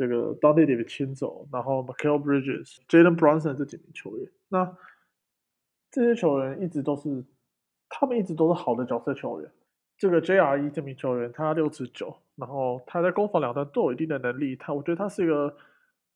[0.00, 4.26] 这个 Dante Davis 亲走，然后 Michael Bridges、Jalen Brunson 这几名球员。
[4.48, 4.74] 那
[5.90, 7.22] 这些球员一直都是，
[7.90, 9.50] 他们一直都是好的角色球员。
[9.98, 12.16] 这个 JRE 这名球员，他六尺九。
[12.36, 15.54] 然后他在攻防两端都有一定的能力，他我觉得他是一个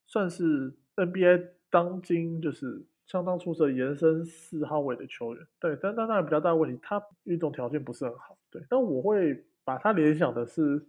[0.07, 5.47] 算是 NBA 当今就是相当出色延伸四号位的球员。
[5.61, 8.39] 对，但但当然比较大的问题，他运动条件不是很好。
[8.51, 10.87] 对，但我会把他联想的是，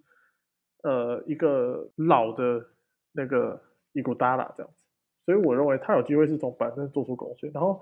[0.84, 2.66] 呃，一个老的
[3.16, 3.62] 那个
[3.94, 4.78] 伊古达拉这样子。
[5.26, 7.52] 所以我认为他有机会是从板凳做出贡献。
[7.52, 7.82] 然后，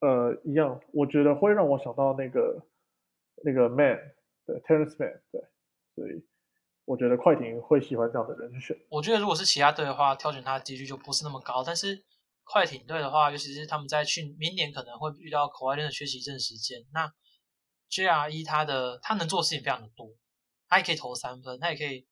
[0.00, 2.66] 呃，一样，我觉得会让我想到那个
[3.44, 3.98] 那个 Man，
[4.46, 5.42] 对，Terrence Man，对，
[5.94, 6.26] 所以。
[6.86, 8.76] 我觉得快艇会喜欢这样的人选。
[8.90, 11.64] 我觉得如果是其他队的话，挑选他的几率就不是那么高。
[11.64, 12.04] 但是
[12.42, 16.84] 快艇队的话，尤其是他们在去明年可能会遇到口外链的缺席一阵时间。
[16.92, 17.10] 那
[17.88, 20.10] JRE 他的他能做的事情非常的多，
[20.68, 22.06] 他也可以投三分，他也可以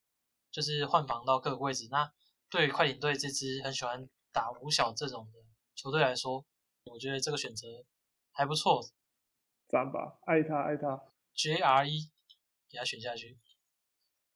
[0.50, 1.88] 就是换防到各个位置。
[1.90, 2.10] 那
[2.52, 5.38] 对于快艇队这支很喜欢打五小这种的
[5.74, 6.44] 球队来说，
[6.84, 7.66] 我觉得这个选择
[8.30, 8.82] 还不错。
[9.66, 11.02] 赞吧，爱他爱他。
[11.34, 12.10] JRE
[12.68, 13.40] 给他选下去。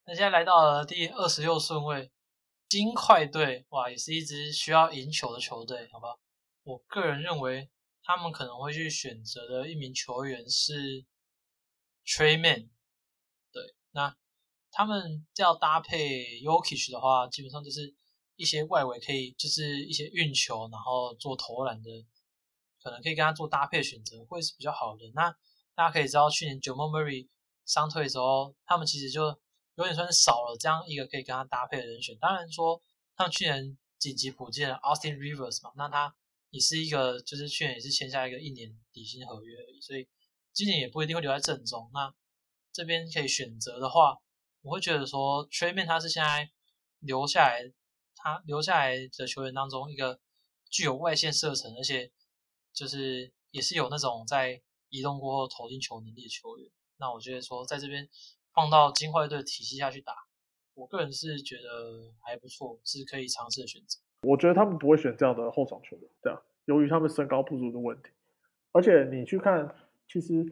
[0.05, 2.11] 那现在来到了第二十六顺位，
[2.67, 6.19] 金块队哇，也是一支需要赢球的球队，好不好？
[6.63, 7.69] 我个人认为
[8.01, 11.05] 他们可能会去选择的一名球员是
[12.03, 12.69] Trayman。
[13.51, 14.17] 对，那
[14.71, 17.95] 他们要搭配 Yokish 的话，基本上就是
[18.37, 21.89] 一些外围可以，就是一些运球，然后做投篮的，
[22.81, 25.03] 可能可以跟他做搭配选择，会是比较好的。
[25.13, 25.29] 那
[25.75, 27.27] 大家可以知道，去年 Jamal Murray
[27.65, 29.37] 伤退的时候，他们其实就。
[29.77, 32.17] 有点算少了这样一个可以跟他搭配的人选。
[32.17, 32.81] 当然说，
[33.15, 36.15] 他们去年紧急补进了 Austin Rivers 嘛，那他
[36.49, 40.07] 也是一个，就是去年也是签下一个一年底薪合约而已，所以
[40.51, 41.91] 今年也不一定会留在正中。
[41.93, 42.11] 那
[42.73, 44.17] 这边可以选择的话，
[44.63, 46.49] 我会觉得说 t r a y m a n 他是现在
[47.01, 47.71] 留下来，
[48.17, 50.19] 他留下来的球员当中一个
[50.69, 52.11] 具有外线射程，而且
[52.73, 56.69] 就是也是有那种在移动过后投进球能力的球员。
[56.97, 58.09] 那我觉得说在这边。
[58.53, 60.15] 放到金块队体系下去打，
[60.73, 63.99] 我个人是觉得还不错，是可以尝试的选择。
[64.23, 68.09] 我觉得他们不会选这样的后场球员，对啊由于他们身高不足的问题。
[68.71, 69.75] 而且你去看，
[70.07, 70.43] 其实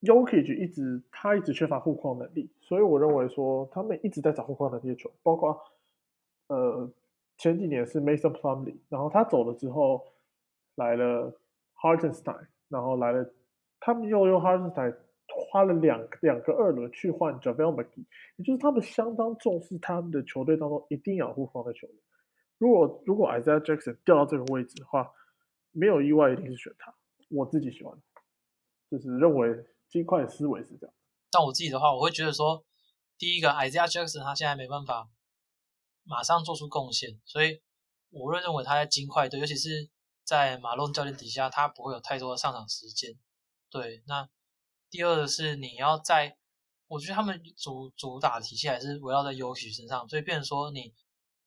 [0.00, 5.60] Yokich 一直他一直缺乏护框能力，所以我认为说他们一直在找护框能力的球，包括
[6.48, 6.90] 呃
[7.38, 10.04] 前几年是 Mason Plumley，然后他走了之后
[10.76, 11.38] 来了
[11.74, 13.30] Hartenstein，然后来了
[13.80, 14.96] 他们又用 Hartenstein
[15.28, 21.96] 花了两两个二轮去换 Javel McGee，也就是他们相当重视他们的球队当中一定要护框的球员。
[22.58, 25.12] 如果如果 Isaiah Jackson 掉到这个位置的话，
[25.72, 26.94] 没有意外一定是选他。
[27.28, 27.94] 我自己喜欢，
[28.90, 30.94] 就是认为金块的思维是这样。
[31.30, 32.64] 但我自己的话，我会觉得说，
[33.18, 35.08] 第一个 Isaiah Jackson 他现在没办法
[36.06, 37.60] 马上做出贡献，所以
[38.10, 39.90] 我会认为他在金块队，尤其是
[40.24, 43.18] 在马龙教练底下，他不会有太多的上场时间。
[43.68, 44.28] 对，那
[44.88, 46.38] 第二个是你要在，
[46.86, 50.94] 我觉得他们主主打体系还是围绕在 u k 身上，所以变成说你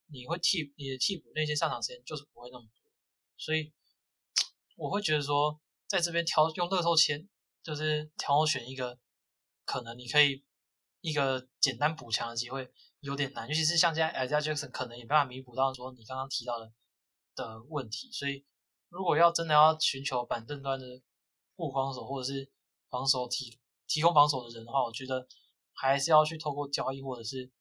[0.07, 2.91] 你会替你的替补那些上场时间就是不会那么多，
[3.37, 3.73] 所以
[4.75, 5.59] 我会觉得说。
[5.89, 7.27] 在这边挑用乐透签，
[7.63, 8.99] 就是挑选一个
[9.65, 10.43] 可能你可以
[11.01, 16.71] 一个简单补强的机会有点难，尤其是像现在 Isaiah Jackson 可能也没办法弥补到说你刚刚提到的
[17.35, 18.45] 的问题，所以
[18.89, 21.01] 如果要真的要寻求板凳端的
[21.55, 22.51] 护防守或者是
[22.89, 25.27] 防守提提供防守的人的话，我觉得
[25.73, 27.51] 还是要去透过交易或者是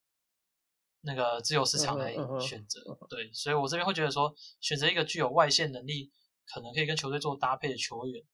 [1.00, 2.80] 那个自由市场来选择。
[3.08, 6.12] 对，所以我这边会觉得说选择一个具有外线能力。
[6.50, 8.24] 可能可以跟球队做搭配的球员，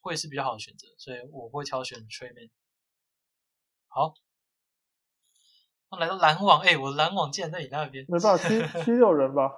[0.00, 2.50] 会是比较好的选择，所以我会挑选 Trayman。
[3.86, 4.23] 好，那
[5.98, 9.52] 来到篮网，哎，我篮网竟然在你那边，没办法，七七六人吧？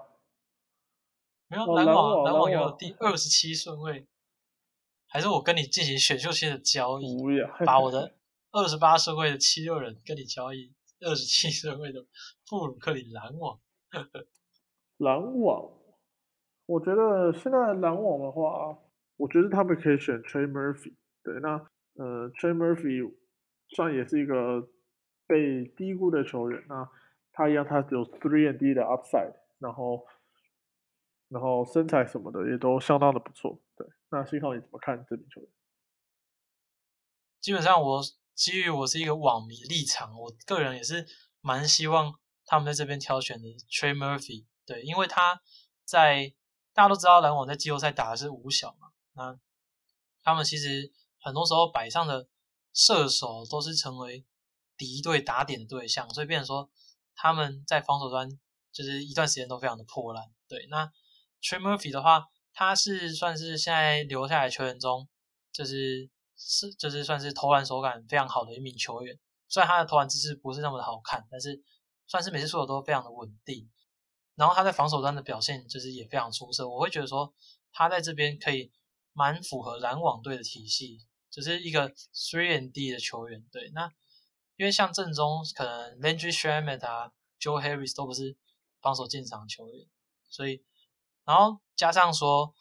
[1.48, 4.06] 没有篮网，篮网有第二十七顺位，
[5.08, 7.16] 还是我跟你进行选秀期的交易，
[7.64, 8.14] 把我的
[8.52, 12.04] 二十八顺位的七六人跟你交易二十七顺位的
[12.48, 13.58] 布鲁克林篮网，
[14.98, 15.72] 篮网。
[16.66, 18.76] 我觉得现在篮网的话，
[19.16, 20.94] 我觉得他们可以选 Trey Murphy。
[21.22, 21.50] 对，那
[21.94, 23.14] 呃，Trey Murphy
[23.68, 24.68] 算也是一个
[25.26, 26.64] 被低估的球员。
[26.68, 26.88] 那
[27.32, 30.06] 他一样，他有 three and D 的 upside，然后
[31.28, 33.60] 然后身材什么的也都相当的不错。
[33.76, 35.50] 对，那信号你怎么看这名球员？
[37.40, 38.02] 基本上，我
[38.34, 41.06] 基于我是一个网迷立场，我个人也是
[41.40, 44.46] 蛮希望他们在这边挑选的 Trey Murphy。
[44.64, 45.40] 对，因为他
[45.84, 46.34] 在
[46.72, 49.38] 大家都知道篮网在季后赛打的是五小嘛，那
[50.22, 52.28] 他们其实很多时候摆上的
[52.72, 54.24] 射手都是成为
[54.76, 56.70] 敌对打点的对象，所以变成说
[57.14, 58.28] 他们在防守端
[58.72, 60.24] 就是一段时间都非常的破烂。
[60.48, 60.86] 对，那
[61.42, 65.08] Trey Murphy 的话，他是算是现在留下来球员中，
[65.52, 69.18] 就是是就是算是投篮手感非常好的一名球员。
[69.48, 71.62] 虽然他的投篮姿势不是那么的好看，但是
[72.06, 73.70] 算是每次出手都非常的稳定。
[74.34, 77.32] 然后他在防守端的表现就是也非常出色，我会觉得说
[77.72, 78.70] 他在这边可以
[79.14, 83.42] 蛮符合篮网队的体系，就是一个 three and D 的球员。
[83.50, 83.90] 对，那
[84.56, 88.36] 因为像正中可能 Landry Shamet 啊，Joe Harris 都不是
[88.80, 89.86] 防守进场球员，
[90.28, 90.64] 所以
[91.24, 92.54] 然后加上说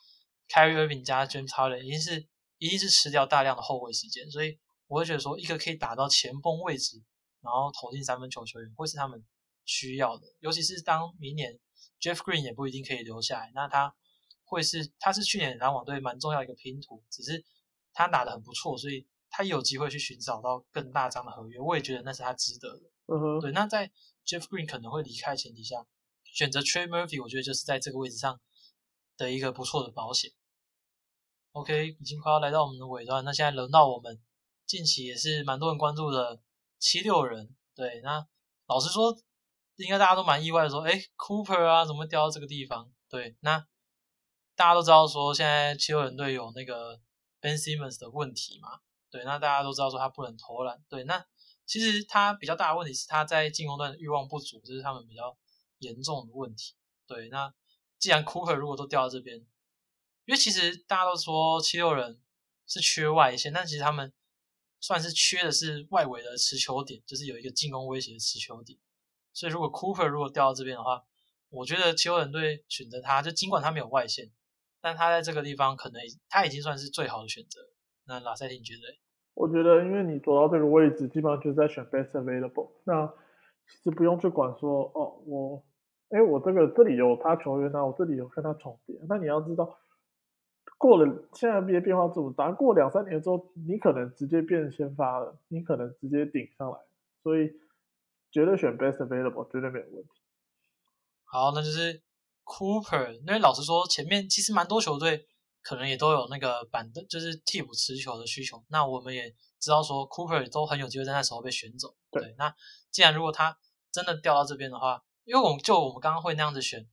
[0.47, 2.27] Kyrie Irving 加 James Harden 一定是
[2.57, 7.03] 一定是吃掉大量的后卫时间，所以我会觉得说一个可以打到前锋位置，
[7.41, 9.25] 然后投进三分球球员会是他们
[9.65, 11.59] 需要的，尤其是当明年。
[12.01, 13.95] Jeff Green 也不一定可以留下来，那他
[14.43, 17.43] 会是他是去年篮网队蛮重要一个拼图，只是
[17.93, 22.83] 他打的很不错，所以他有机会去寻找到更大张的合约，我也觉得那是他值得的。
[23.07, 23.51] 嗯哼，对。
[23.51, 23.91] 那在
[24.25, 25.85] Jeff Green 可能会离开前提下，
[26.23, 28.39] 选择 Trey Murphy，我觉得就是在这个位置上
[29.17, 30.31] 的一个不错的保险。
[31.51, 34.21] OK，已经快要来到我们的尾端，那现在轮到我们
[34.65, 36.39] 近期也是蛮多人关注的
[36.79, 37.55] 七六人。
[37.75, 38.25] 对，那
[38.67, 39.17] 老实说。
[39.77, 42.89] 应该大家都蛮意外的，说，哎，Cooper 啊，怎么掉到这个地方？
[43.09, 43.59] 对，那
[44.55, 47.01] 大家都知道说，现在七六人队有那个
[47.41, 48.79] Ben Simmons 的问题嘛？
[49.15, 50.83] 对，那大家都知道说他不能投篮。
[50.89, 51.25] 对，那
[51.65, 55.37] 其实他比较大的问题是他在进攻端的欲望不足，这是他们比较
[55.77, 56.73] 严重的问题。
[57.07, 57.53] 对，那
[57.97, 62.21] 既然 Cooper 如果都掉到这边，因为其实大家都说七六人
[62.67, 64.11] 是缺外线，但其实他们
[64.81, 68.77] 算是缺的是外围的持球点，就是有一个进攻威胁的持球点。
[69.31, 71.05] 所以，如果 Cooper 如果掉到这边的话，
[71.47, 74.29] 我觉得七六人队选择他，就尽管他没有外线，
[74.81, 77.61] 但他在这个地方可能他已经算是最好的选择。
[78.07, 78.81] 那拉塞汀觉得？
[79.35, 82.71] 我觉得，因为你走到这个位置，基本上就是在选 best available。
[82.85, 83.05] 那
[83.67, 85.63] 其实不用去管说，哦，我，
[86.09, 88.99] 哎，我这个这里有他球员啊，我这里有跟他重叠。
[89.07, 89.77] 那你要知道，
[90.79, 96.79] 过了现在 NBA 变化这么大，过两三年之后，你可能直接变先发了，你可能直接顶上来，
[97.21, 97.51] 所以。
[98.31, 100.09] 绝对选 best available，绝对没有问题。
[101.23, 102.01] 好，那就是
[102.43, 103.13] Cooper。
[103.13, 105.25] 因为老实说，前面其实蛮多球队
[105.65, 108.63] 可能也都有那个板凳，就是替补持球的需求。
[108.67, 111.95] 那我们也知道说，Cooper 都很有机会在那时候被选走。
[112.11, 112.55] 对，那
[112.91, 113.57] 既然如果他
[113.91, 116.87] 真的掉到这边的话，因为我们就我们刚刚会那样子选，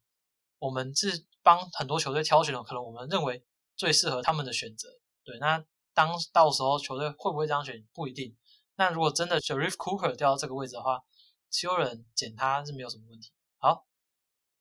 [0.58, 3.44] 我们是帮很多球队挑选了可能我们认为
[3.76, 4.88] 最适合他们的选择。
[5.22, 5.62] 对，那
[5.92, 8.34] 当到时候球队会不会这样选不一定。
[8.76, 11.02] 那如果真的 Sharif Cooper 掉到这个位置的话，
[11.50, 13.30] 其有人捡他是没有什么问题。
[13.58, 13.86] 好，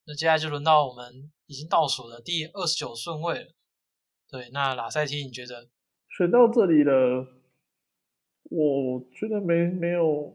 [0.04, 3.54] 那接下来就轮到我们已经倒数的第二十九顺位了。
[4.32, 5.68] 对，那拉塞提你觉得
[6.08, 7.28] 选到这里了？
[8.50, 10.34] 我觉得没没有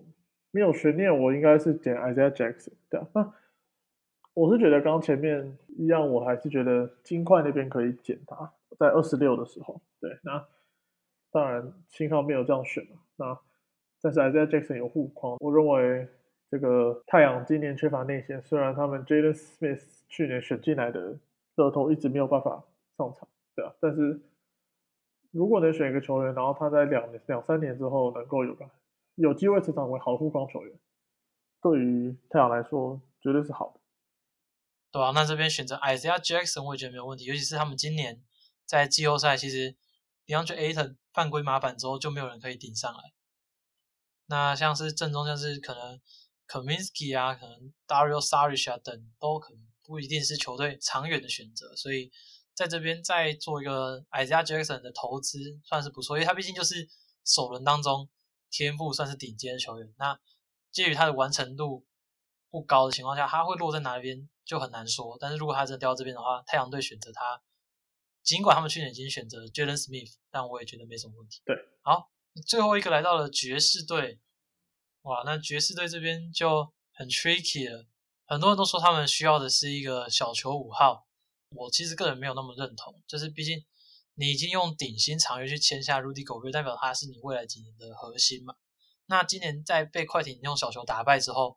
[0.50, 2.74] 没有悬念，我应该是捡 Isaiah Jackson。
[2.90, 3.32] 对，那
[4.34, 9.80] 我是觉得刚前面一样，我还是觉得金块那边可以捡他，在二十六的时候。
[9.98, 10.46] 对，那
[11.30, 13.00] 当然信号没有这样选嘛。
[13.16, 13.38] 那
[14.02, 16.06] 但是 Isaiah Jackson 有护框，我认为
[16.50, 21.18] 这个太阳今年缺乏内线，虽然他们 Jalen Smith 去年选进来的
[21.56, 22.62] 热头一直没有办法
[22.96, 24.20] 上场，对啊，但是
[25.32, 28.70] 如果能选一个球员，然后他在两两三年之后能够有个
[29.14, 30.78] 有机会成长为好护框球员，
[31.62, 33.80] 对于太阳来说绝对是好的。
[34.92, 38.22] 对啊，那这边选择 Isaiah Jackson 我也觉得没有问题，尤其是他们今年
[38.64, 39.72] 在季后赛其实
[40.26, 43.12] d e a n d r Ayton 犯规麻烦之后就没有人可以顶上来。
[44.26, 46.00] 那像是正中，像是可能
[46.48, 52.10] Kaminsky 啊，可能 Dario Saric 啊等，都可能不一定是球队长远的选择，所以
[52.56, 56.88] 在这边再做一个 Isaiah Jackson 的投资，算是不错，因为他毕竟就是
[57.24, 58.08] 首轮当中
[58.50, 59.94] 天赋算是顶尖的球员。
[59.98, 60.18] 那
[60.72, 61.86] 介于他的完成度
[62.50, 65.18] 不高的情况下，他会落在哪边就很难说。
[65.20, 67.42] 但是如果他真的掉到这边的话，太阳队选择他，
[68.22, 71.42] 尽管他们去年已经选择 Jalen Smith，但我也觉得没什么问题。
[71.44, 72.10] 对，好。
[72.46, 74.20] 最后一个来到了爵士队，
[75.02, 77.86] 哇，那爵士队这边就很 tricky 了。
[78.26, 81.05] 很多人都说他们需要的是一个小球五号，
[81.56, 83.02] 我其实个人没有那么认同。
[83.06, 83.64] 就是毕竟
[84.14, 88.54] 你已经用顶薪长约去签下 Rudy Gobert，代表他是你未来几年的核心嘛。
[89.06, 91.56] 那今年在被快艇用小球打败之后，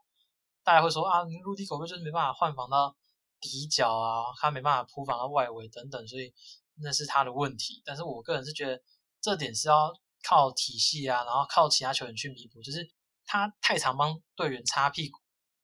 [0.64, 2.96] 大家会说啊，Rudy Gobert 就是没办法换防到
[3.40, 6.34] 底角啊，他没办法铺防到外围等等，所以
[6.82, 7.82] 那是他的问题。
[7.86, 8.82] 但是我个人是觉得
[9.22, 9.94] 这点是要。
[10.22, 12.92] 靠体系啊，然后靠其他球员去弥补，就是
[13.26, 15.18] 他太常帮队员擦屁股，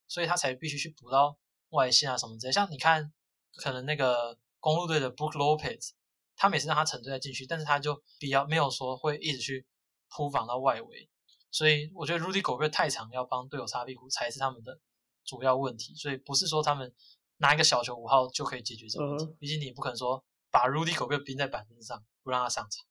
[0.08, 1.38] 所以他才必须去补到
[1.72, 2.54] 外线啊什么之类。
[2.54, 3.12] 像你看，
[3.56, 5.92] 可能那个公路队的 Brook Lopez，
[6.36, 9.66] 他每次让他沉醉在禁区，但是他就比较没有说会一直去
[10.10, 11.10] 扑防到外围，
[11.52, 14.80] 所以我觉得 Rudy Gobert 太常要帮队友擦屁股才是他们的
[15.24, 16.94] 主要问题，所以不是说他们
[17.38, 19.36] 拿一个小球五号就可以解决这个问题。
[19.40, 22.86] 毕竟你不可能说把 Rudy Gobert 冰在板凳上不让他上场。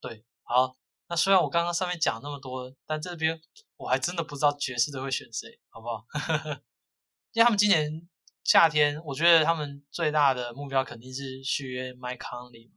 [0.00, 0.76] 对，好。
[1.08, 3.38] 那虽然我刚刚上面讲那么多，但这边
[3.76, 6.06] 我还真的不知道爵士队会选谁，好不好？
[7.34, 8.08] 因为他们今年
[8.44, 12.70] 夏天，我觉得他们最大的目标肯定是续约 Mike Conley，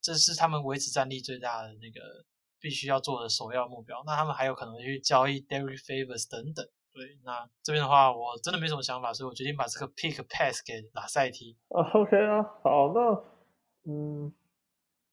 [0.00, 2.24] 这是他们维持战力最大的那个
[2.60, 4.02] 必须要做的首要目标。
[4.06, 6.66] 那他们还有可能去交易 Derek Favors 等等。
[6.92, 11.56] 对，那这边的话，我真的没什么想法，所以我决定把这个 pick pass 给拉塞提。
[11.68, 14.34] 啊，OK 啊，好，那嗯，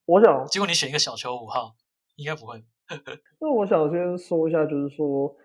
[0.05, 1.75] 我想，结果你选一个小球五号。
[2.17, 2.65] 应该不会。
[3.39, 5.37] 那我想先说一下，就是说，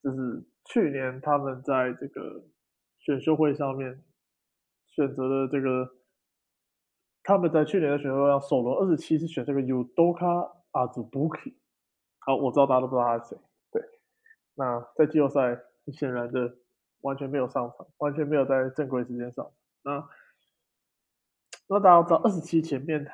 [0.00, 2.46] 就是去年他们在这个
[3.00, 4.02] 选秀会上面
[4.86, 5.90] 选择的这个，
[7.22, 11.54] 他们在去年的选秀会上首轮二十七是选这个 Udoka Azubuki。
[12.20, 13.40] 好，我知道大家都不知道他是谁。
[13.72, 13.82] 对，
[14.54, 16.56] 那在季后赛很显然的
[17.00, 19.50] 完全没有上场，完全没有在正规时间上。
[19.82, 20.08] 那
[21.68, 23.10] 那大家知道二十七前面。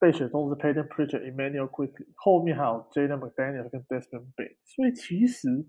[0.00, 5.66] 被选中是 Payton Pritchard、Emmanuel Quickly，后面还有 Jaden McDaniel 跟 Desmond Bay，所以其实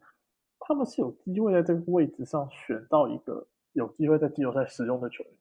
[0.70, 5.34] 他们是有机会在这个位置上选到一个有机会在季后赛使用的球员，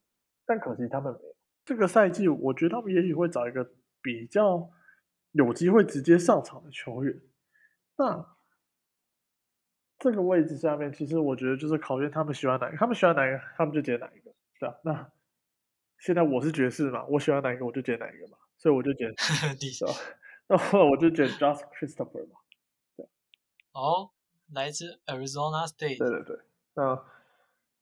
[0.47, 1.37] 但可惜他们没有。
[1.67, 3.71] 这个赛季，我觉得他们也许会找一个
[4.01, 4.71] 比较
[5.33, 7.21] 有机会直接上场的球员。
[7.99, 8.27] 那
[9.99, 14.79] 这个位置下面，其实我觉得就是考验他们喜欢哪个，他们喜欢哪个，他们就捡哪一个，对吧？
[14.83, 15.13] 那
[15.99, 18.39] 现在我是爵士嘛，我喜欢哪一个我就捡哪一个嘛。
[18.57, 19.15] 所以我就捡
[19.61, 19.87] 第三，
[20.49, 22.41] 然后我就捡 Just Christopher 嘛，
[22.97, 23.07] 对。
[23.73, 24.11] 哦，
[24.53, 25.99] 来自 Arizona State。
[25.99, 26.37] 对对对，
[26.75, 27.03] 那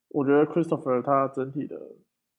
[0.09, 1.77] 我觉得 Christopher 他整体的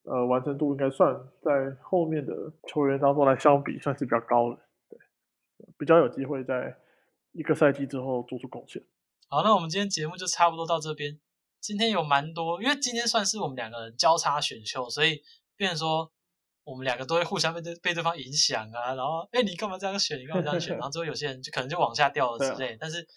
[0.03, 2.33] 呃完成度应该算在后面的
[2.67, 4.59] 球员当中来相比算是比较高的，
[4.89, 4.99] 对，
[5.77, 6.77] 比较有机会在
[7.31, 8.83] 一个赛季之后做出贡献。
[9.29, 11.19] 好，那我们今天节目就差不多到这边。
[11.59, 15.21] 今天有蛮多，因为今天算是我们两个人交叉选秀，所以
[15.55, 16.11] 变成说。
[16.69, 20.19] 我们两个都会互相被对被对方影响啊，然后哎，你干嘛这样选？
[20.19, 20.75] 你干嘛这样选？
[20.75, 22.75] 然后之后有些人就可能就往下掉了之类。
[22.77, 23.07] 但是，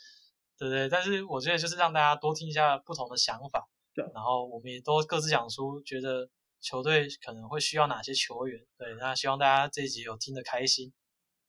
[0.61, 3.67] 对对，但是我觉得就是让大家多听一下不同的想法，
[4.13, 6.29] 然后我们也都各自讲出觉得
[6.61, 8.61] 球队可能会需要哪些球员。
[8.77, 10.93] 对，那希望大家这一集有听得开心。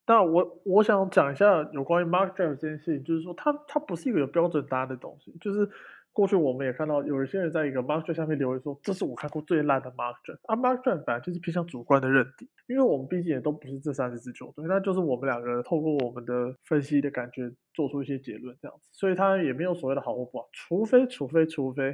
[0.08, 5.70] 那我我想讲一下有关于 Mark Draft 这件事情，就是说他他不是一个有标准答案的东西，就是
[6.14, 10.40] 过去我们也看到有一些人在一个 Mark Draft 下面留言说，这是我看过最烂的 Mark Draft。
[10.44, 21.94] 啊，Mark Draft 本来就是偏向主观的认定，因为我们毕竟也都不是这三十支球队，那就是我们两个人透过我们的分析的感觉做出一些结论这样子，所以他也没有所谓的好或不好，除非除非除非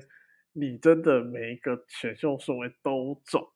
[0.53, 3.47] 你真的每一个选秀顺位都中，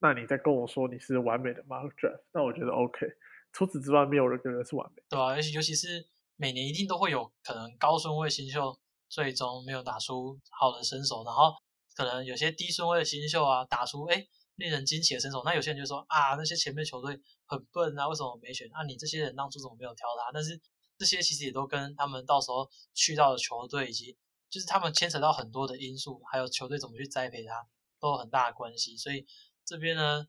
[0.00, 3.06] 那你再跟我说你是完美的 Mark Draft，那我觉得 OK。
[3.52, 6.04] 除此之外，没有人个人是完美，对啊，而且尤其是
[6.36, 8.76] 每年一定都会有可能高顺位新秀
[9.08, 11.54] 最终没有打出好的身手，然后
[11.94, 14.26] 可能有些低顺位的新秀啊打出哎
[14.56, 18.68] 令人惊奇的身手，那有些人就说啊那些前面球队很笨啊，为什么没选？
[18.72, 20.30] 啊你这些人当初怎么没有挑他？
[20.32, 20.60] 但是
[20.98, 24.16] 这些其实也都跟他们到时候去到的球队以及
[24.48, 27.66] 就是他们牵扯到很多的因素，还有球队怎么去栽培他
[28.00, 29.26] 都有很大的关系，所以
[29.64, 30.26] 这边呢。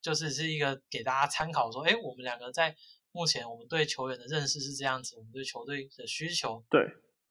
[0.00, 2.74] 就是是一个给大家参考，说，哎，我们两个在
[3.10, 6.80] 目前我们对球员的认识是这样子，我们对球队的需求，对，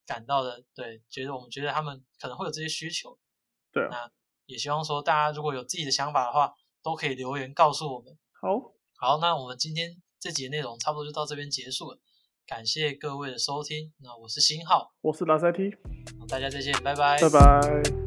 [0.08, 3.20] 感到的，对，觉得我们觉得他们可能会有这些需求，
[3.72, 4.10] 对，那
[4.45, 8.18] 也希望说大家如果有自己的想法的话，都可以留言告诉我们。
[8.41, 11.99] 好，好，那我们今天这集的内容差不多就到这边结束了，
[12.45, 15.72] 感谢各位的收听，那我是新浩，我是拉塞 T，
[16.30, 18.07] 大家再见，拜拜，拜拜。